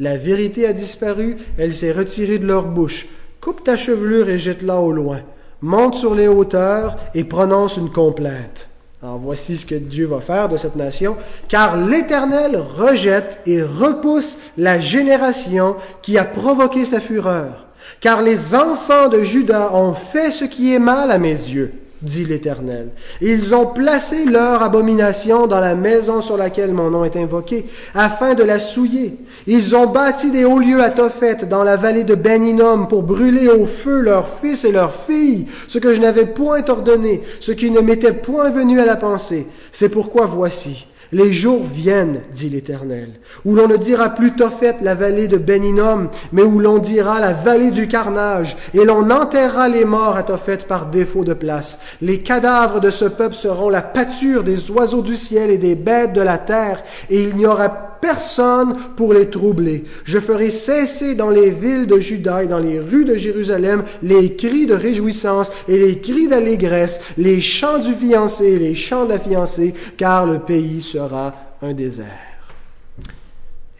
[0.00, 3.08] La vérité a disparu, elle s'est retirée de leur bouche.
[3.40, 5.20] Coupe ta chevelure et jette-la au loin.
[5.60, 8.67] Monte sur les hauteurs et prononce une complainte.
[9.02, 11.16] Alors voici ce que Dieu va faire de cette nation,
[11.48, 17.66] car l'Éternel rejette et repousse la génération qui a provoqué sa fureur.
[18.00, 21.72] Car les enfants de Judas ont fait ce qui est mal à mes yeux
[22.02, 22.90] dit l'Éternel.
[23.20, 28.34] Ils ont placé leur abomination dans la maison sur laquelle mon nom est invoqué, afin
[28.34, 29.16] de la souiller.
[29.46, 33.48] Ils ont bâti des hauts lieux à Tophet dans la vallée de Beninom pour brûler
[33.48, 37.70] au feu leurs fils et leurs filles, ce que je n'avais point ordonné, ce qui
[37.70, 39.46] ne m'était point venu à la pensée.
[39.72, 43.10] C'est pourquoi voici, les jours viennent, dit l'Éternel,
[43.44, 47.32] où l'on ne dira plus Tophet la vallée de Beninom, mais où l'on dira la
[47.32, 51.78] vallée du carnage, et l'on enterrera les morts à Tophet par défaut de place.
[52.02, 56.12] Les cadavres de ce peuple seront la pâture des oiseaux du ciel et des bêtes
[56.12, 59.84] de la terre, et il n'y aura personne pour les troubler.
[60.04, 64.36] Je ferai cesser dans les villes de Juda et dans les rues de Jérusalem les
[64.36, 69.10] cris de réjouissance et les cris d'allégresse, les chants du fiancé et les chants de
[69.10, 72.06] la fiancée, car le pays sera un désert.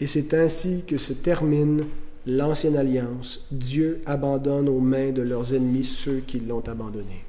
[0.01, 1.85] Et c'est ainsi que se termine
[2.27, 3.47] l'ancienne alliance.
[3.51, 7.28] Dieu abandonne aux mains de leurs ennemis ceux qui l'ont abandonné.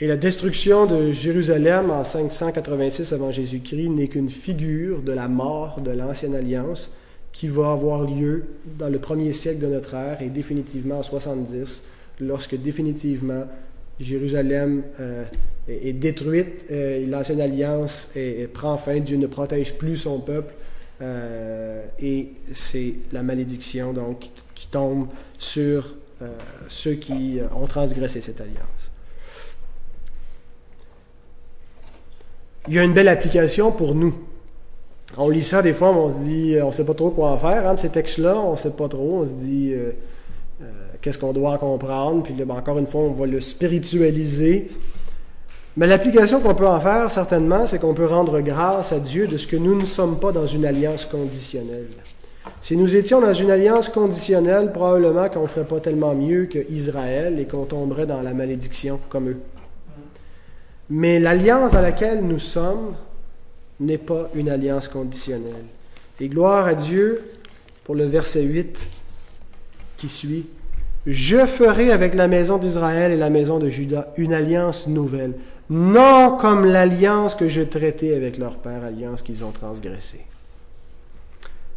[0.00, 5.80] Et la destruction de Jérusalem en 586 avant Jésus-Christ n'est qu'une figure de la mort
[5.80, 6.90] de l'ancienne alliance
[7.30, 8.44] qui va avoir lieu
[8.76, 11.84] dans le premier siècle de notre ère et définitivement en 70,
[12.20, 13.44] lorsque définitivement
[14.00, 15.24] Jérusalem euh,
[15.68, 18.10] est, détruite euh, l'ancienne alliance
[18.52, 20.54] prend fin, Dieu ne protège plus son peuple
[21.02, 25.06] euh, et c'est la malédiction donc qui tombe
[25.38, 25.94] sur
[26.68, 28.93] ceux qui ont transgressé cette alliance.
[32.68, 34.14] Il y a une belle application pour nous.
[35.16, 37.38] On lit ça des fois, on se dit, on ne sait pas trop quoi en
[37.38, 39.92] faire hein, de ces textes-là, on ne sait pas trop, on se dit euh,
[40.62, 40.64] euh,
[41.00, 44.70] qu'est-ce qu'on doit en comprendre, puis ben, encore une fois, on va le spiritualiser.
[45.76, 49.36] Mais l'application qu'on peut en faire, certainement, c'est qu'on peut rendre grâce à Dieu de
[49.36, 51.88] ce que nous ne sommes pas dans une alliance conditionnelle.
[52.60, 57.38] Si nous étions dans une alliance conditionnelle, probablement qu'on ne ferait pas tellement mieux qu'Israël
[57.38, 59.40] et qu'on tomberait dans la malédiction comme eux.
[60.90, 62.94] Mais l'alliance dans laquelle nous sommes
[63.80, 65.66] n'est pas une alliance conditionnelle.
[66.20, 67.22] Et gloire à Dieu
[67.84, 68.88] pour le verset 8
[69.96, 70.46] qui suit.
[71.06, 75.34] Je ferai avec la maison d'Israël et la maison de Juda une alliance nouvelle.
[75.70, 80.24] non comme l'alliance que je traitais avec leur père, alliance qu'ils ont transgressée.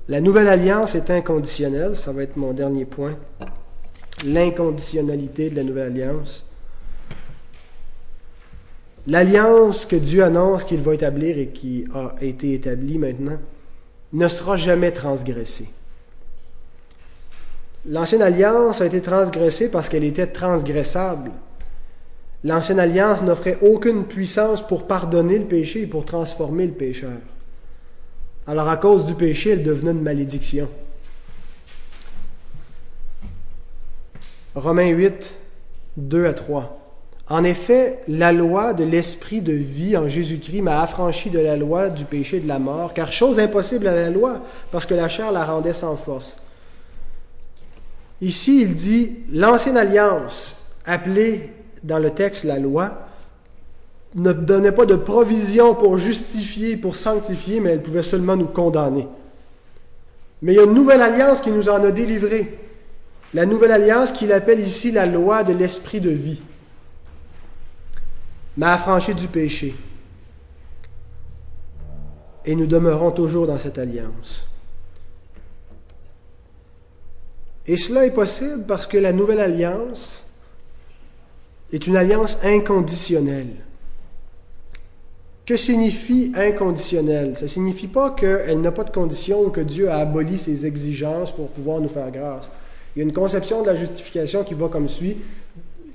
[0.10, 3.16] La nouvelle alliance est inconditionnelle, ça va être mon dernier point.
[4.26, 6.46] L'inconditionnalité de la nouvelle alliance.
[9.08, 13.40] L'alliance que Dieu annonce qu'il va établir et qui a été établie maintenant
[14.12, 15.70] ne sera jamais transgressée.
[17.86, 21.32] L'ancienne alliance a été transgressée parce qu'elle était transgressable.
[22.44, 27.20] L'ancienne alliance n'offrait aucune puissance pour pardonner le péché et pour transformer le pécheur.
[28.46, 30.70] Alors à cause du péché, elle devenait une malédiction.
[34.54, 35.34] Romains 8,
[35.96, 36.87] 2 à 3.
[37.30, 41.90] En effet, la loi de l'esprit de vie en Jésus-Christ m'a affranchi de la loi
[41.90, 45.10] du péché et de la mort, car chose impossible à la loi, parce que la
[45.10, 46.38] chair la rendait sans force.
[48.22, 50.56] Ici, il dit, l'ancienne alliance,
[50.86, 51.52] appelée
[51.84, 52.98] dans le texte la loi,
[54.16, 59.06] ne donnait pas de provision pour justifier, pour sanctifier, mais elle pouvait seulement nous condamner.
[60.42, 62.58] Mais il y a une nouvelle alliance qui nous en a délivrés.
[63.34, 66.42] La nouvelle alliance qu'il appelle ici la loi de l'esprit de vie
[68.58, 69.76] m'a affranchi du péché.
[72.44, 74.48] Et nous demeurons toujours dans cette alliance.
[77.66, 80.24] Et cela est possible parce que la nouvelle alliance
[81.72, 83.54] est une alliance inconditionnelle.
[85.46, 89.90] Que signifie inconditionnel Ça ne signifie pas qu'elle n'a pas de condition ou que Dieu
[89.90, 92.50] a aboli ses exigences pour pouvoir nous faire grâce.
[92.96, 95.18] Il y a une conception de la justification qui va comme suit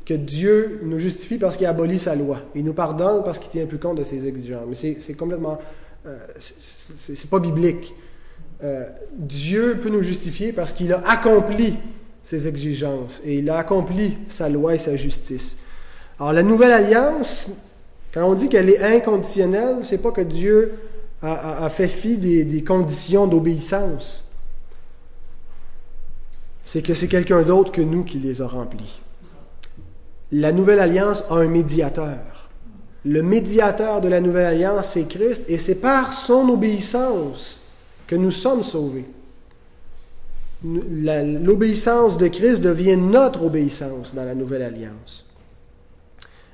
[0.05, 2.41] que Dieu nous justifie parce qu'il a aboli sa loi.
[2.55, 4.65] Il nous pardonne parce qu'il tient plus compte de ses exigences.
[4.69, 5.59] Mais c'est complètement.
[6.07, 7.95] Euh, c'est pas biblique.
[8.65, 11.75] Euh, Dieu peut nous justifier parce qu'il a accompli
[12.23, 15.57] ses exigences et il a accompli sa loi et sa justice.
[16.19, 17.51] Alors la nouvelle alliance
[18.13, 20.75] quand on dit qu'elle est inconditionnelle, c'est pas que Dieu
[21.23, 24.25] a, fait fi des, conditions d'obéissance.
[26.65, 29.01] C'est que c'est quelqu'un d'autre que nous qui les a remplies.
[30.33, 32.19] La nouvelle alliance a un médiateur.
[33.05, 37.61] Le médiateur de la nouvelle alliance, c'est Christ, et c'est par son obéissance
[38.07, 39.05] que nous sommes sauvés.
[40.65, 45.27] L'obéissance de Christ devient notre obéissance dans la nouvelle alliance.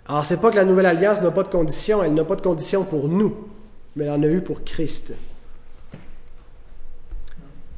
[0.09, 2.41] Alors, c'est pas que la nouvelle alliance n'a pas de conditions, elle n'a pas de
[2.41, 3.35] conditions pour nous,
[3.95, 5.13] mais elle en a eu pour Christ.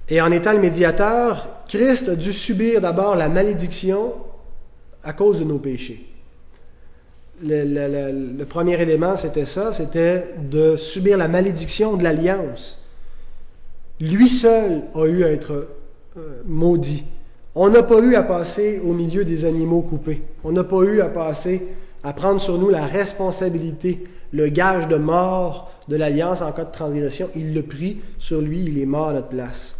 [0.09, 4.13] Et en étant le médiateur, Christ a dû subir d'abord la malédiction
[5.05, 6.07] à cause de nos péchés.
[7.43, 12.83] Le, premier élément, c'était ça, c'était de subir la malédiction de l'alliance.
[13.99, 15.69] Lui seul a eu à être
[16.17, 17.05] euh, maudit.
[17.55, 20.23] On n'a pas eu à passer au milieu des animaux coupés.
[20.45, 21.67] On n'a pas eu à passer
[22.03, 26.73] à prendre sur nous la responsabilité, le gage de mort de l'alliance en cas de
[26.73, 27.29] transgression.
[27.37, 29.77] Il le prit sur lui, il est mort à notre place.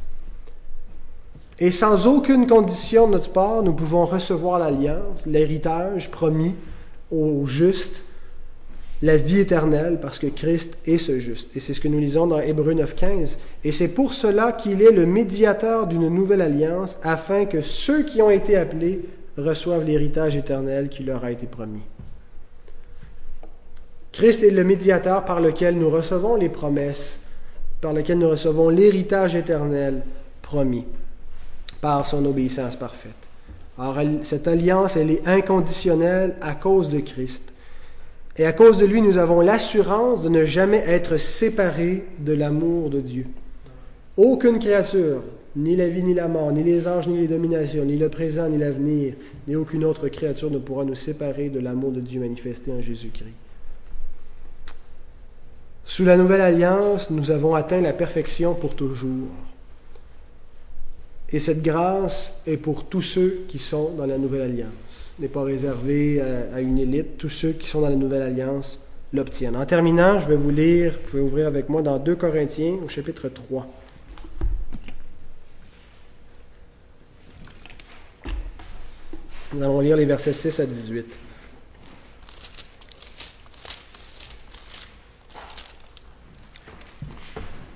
[1.61, 6.55] Et sans aucune condition de notre part, nous pouvons recevoir l'alliance, l'héritage promis
[7.13, 8.05] au juste,
[9.03, 11.55] la vie éternelle, parce que Christ est ce juste.
[11.55, 13.37] Et c'est ce que nous lisons dans Hébreu 9.15.
[13.65, 18.23] Et c'est pour cela qu'il est le médiateur d'une nouvelle alliance, afin que ceux qui
[18.23, 19.03] ont été appelés
[19.37, 21.83] reçoivent l'héritage éternel qui leur a été promis.
[24.13, 27.21] Christ est le médiateur par lequel nous recevons les promesses,
[27.83, 30.03] par lequel nous recevons l'héritage éternel
[30.43, 30.87] promis
[31.81, 33.13] par son obéissance parfaite.
[33.79, 37.53] Alors cette alliance, elle est inconditionnelle à cause de Christ.
[38.37, 42.91] Et à cause de lui, nous avons l'assurance de ne jamais être séparés de l'amour
[42.91, 43.27] de Dieu.
[44.17, 45.23] Aucune créature,
[45.57, 48.49] ni la vie, ni la mort, ni les anges, ni les dominations, ni le présent,
[48.49, 49.15] ni l'avenir,
[49.49, 53.35] ni aucune autre créature ne pourra nous séparer de l'amour de Dieu manifesté en Jésus-Christ.
[55.85, 59.27] Sous la nouvelle alliance, nous avons atteint la perfection pour toujours.
[61.33, 65.15] Et cette grâce est pour tous ceux qui sont dans la nouvelle alliance.
[65.21, 67.19] N'est pas réservée à, une élite.
[67.19, 68.81] Tous ceux qui sont dans la nouvelle alliance
[69.13, 69.57] l'obtiennent.
[69.57, 72.89] En terminant, je vais vous lire, vous pouvez ouvrir avec moi dans 2 Corinthiens au
[72.89, 73.67] chapitre 3.
[79.53, 81.19] Nous allons lire les versets 6 à 18.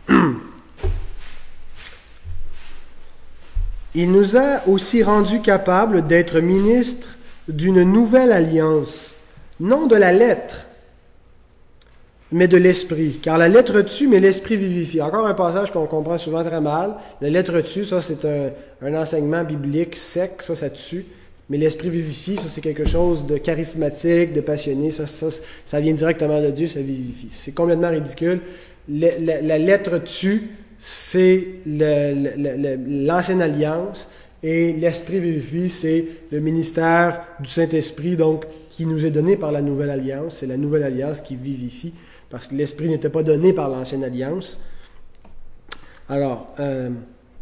[3.95, 7.17] Il nous a aussi rendus capables d'être ministres
[7.49, 9.13] d'une nouvelle alliance,
[9.61, 10.67] non de la lettre,
[12.33, 13.21] mais de l'esprit.
[13.23, 15.01] Car la lettre tue, mais l'esprit vivifie.
[15.01, 16.97] Encore un passage qu'on comprend souvent très mal.
[17.21, 21.07] La lettre tue, ça c'est un, enseignement biblique sec, ça ça tue.
[21.51, 26.51] Mais l'Esprit vivifie, ça c'est quelque chose de charismatique, de passionné, ça, vient directement de
[26.51, 27.27] Dieu, ça vivifie.
[27.29, 28.41] C'est complètement ridicule.
[28.89, 30.51] la, lettre tu,
[30.87, 34.11] c'est l'ancienne alliance,
[34.43, 39.63] et l'Esprit vivifie, c'est le ministère du Saint-Esprit, donc qui nous est donné par la
[39.63, 40.37] nouvelle alliance.
[40.41, 41.95] C'est la nouvelle alliance qui vivifie,
[42.29, 44.61] parce que l'Esprit n'était pas donné par l'ancienne alliance.
[46.11, 46.91] Alors, euh,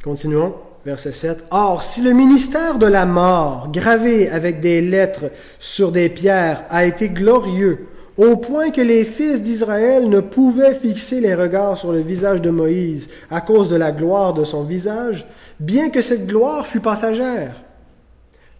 [0.04, 0.54] continuons.
[0.86, 1.44] Verset 7.
[1.50, 6.84] Or, si le ministère de la mort, gravé avec des lettres sur des pierres, a
[6.84, 12.00] été glorieux, au point que les fils d'Israël ne pouvaient fixer les regards sur le
[12.00, 15.26] visage de Moïse à cause de la gloire de son visage,
[15.60, 17.62] bien que cette gloire fût passagère,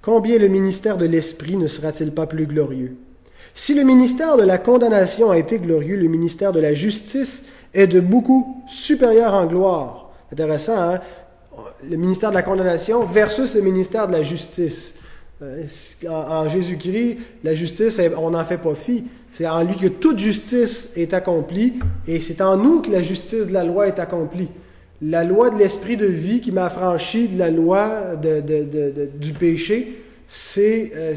[0.00, 2.96] combien le ministère de l'Esprit ne sera-t-il pas plus glorieux?
[3.54, 7.42] Si le ministère de la condamnation a été glorieux, le ministère de la justice
[7.74, 10.10] est de beaucoup supérieur en gloire.
[10.32, 11.00] Intéressant, hein?
[11.88, 14.94] Le ministère de la condamnation versus le ministère de la justice.
[15.42, 15.64] Euh,
[16.08, 19.04] en, Jésus-Christ, la justice, on n'en fait pas fi.
[19.30, 21.74] C'est en lui que toute justice est accomplie
[22.06, 24.48] et c'est en nous que la justice de la loi est accomplie.
[25.00, 28.14] La loi de l'esprit de vie qui m'a franchi de la loi
[29.18, 31.14] du péché, c'est euh,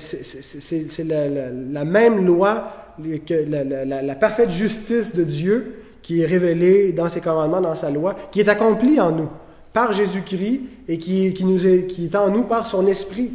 [1.72, 2.96] la, même loi
[3.28, 8.16] que la parfaite justice de Dieu qui est révélée dans ses commandements, dans sa loi,
[8.32, 9.30] qui est accomplie en nous
[9.74, 13.32] par Jésus-Christ et qui, est, qui est en nous par son esprit.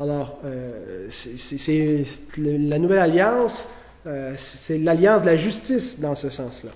[0.00, 2.04] Alors, euh, c'est
[2.38, 3.68] la nouvelle alliance,
[4.06, 6.70] euh, c'est l'alliance de la justice dans ce sens-là.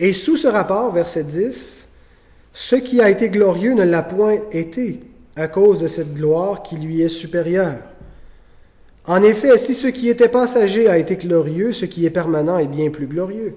[0.00, 1.88] Et sous ce rapport, verset 10,
[2.52, 5.00] ce qui a été glorieux ne l'a point été
[5.36, 7.82] à cause de cette gloire qui lui est supérieure.
[9.06, 12.66] En effet, si ce qui était passager a été glorieux, ce qui est permanent est
[12.66, 13.54] bien plus glorieux.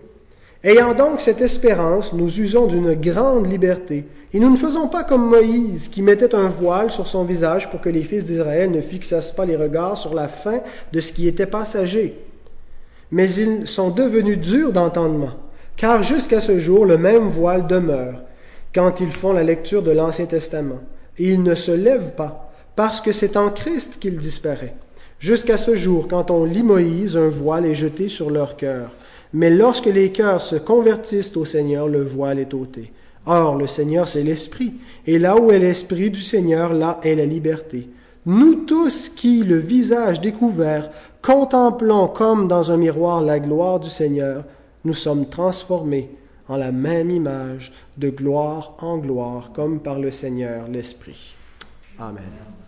[0.63, 5.29] Ayant donc cette espérance, nous usons d'une grande liberté, et nous ne faisons pas comme
[5.29, 9.33] Moïse, qui mettait un voile sur son visage pour que les fils d'Israël ne fixassent
[9.33, 10.59] pas les regards sur la fin
[10.93, 12.17] de ce qui était passager.
[13.11, 15.33] Mais ils sont devenus durs d'entendement,
[15.75, 18.21] car jusqu'à ce jour le même voile demeure
[18.73, 20.79] quand ils font la lecture de l'Ancien Testament,
[21.17, 24.75] et ils ne se lèvent pas, parce que c'est en Christ qu'il disparaît.
[25.19, 28.91] Jusqu'à ce jour, quand on lit Moïse, un voile est jeté sur leur cœur.
[29.33, 32.91] Mais lorsque les cœurs se convertissent au Seigneur, le voile est ôté.
[33.25, 34.73] Or, le Seigneur, c'est l'Esprit,
[35.05, 37.89] et là où est l'Esprit du Seigneur, là est la liberté.
[38.25, 40.91] Nous tous qui, le visage découvert,
[41.21, 44.43] contemplons comme dans un miroir la gloire du Seigneur,
[44.85, 46.09] nous sommes transformés
[46.47, 51.35] en la même image, de gloire en gloire, comme par le Seigneur l'Esprit.
[51.99, 52.60] Amen.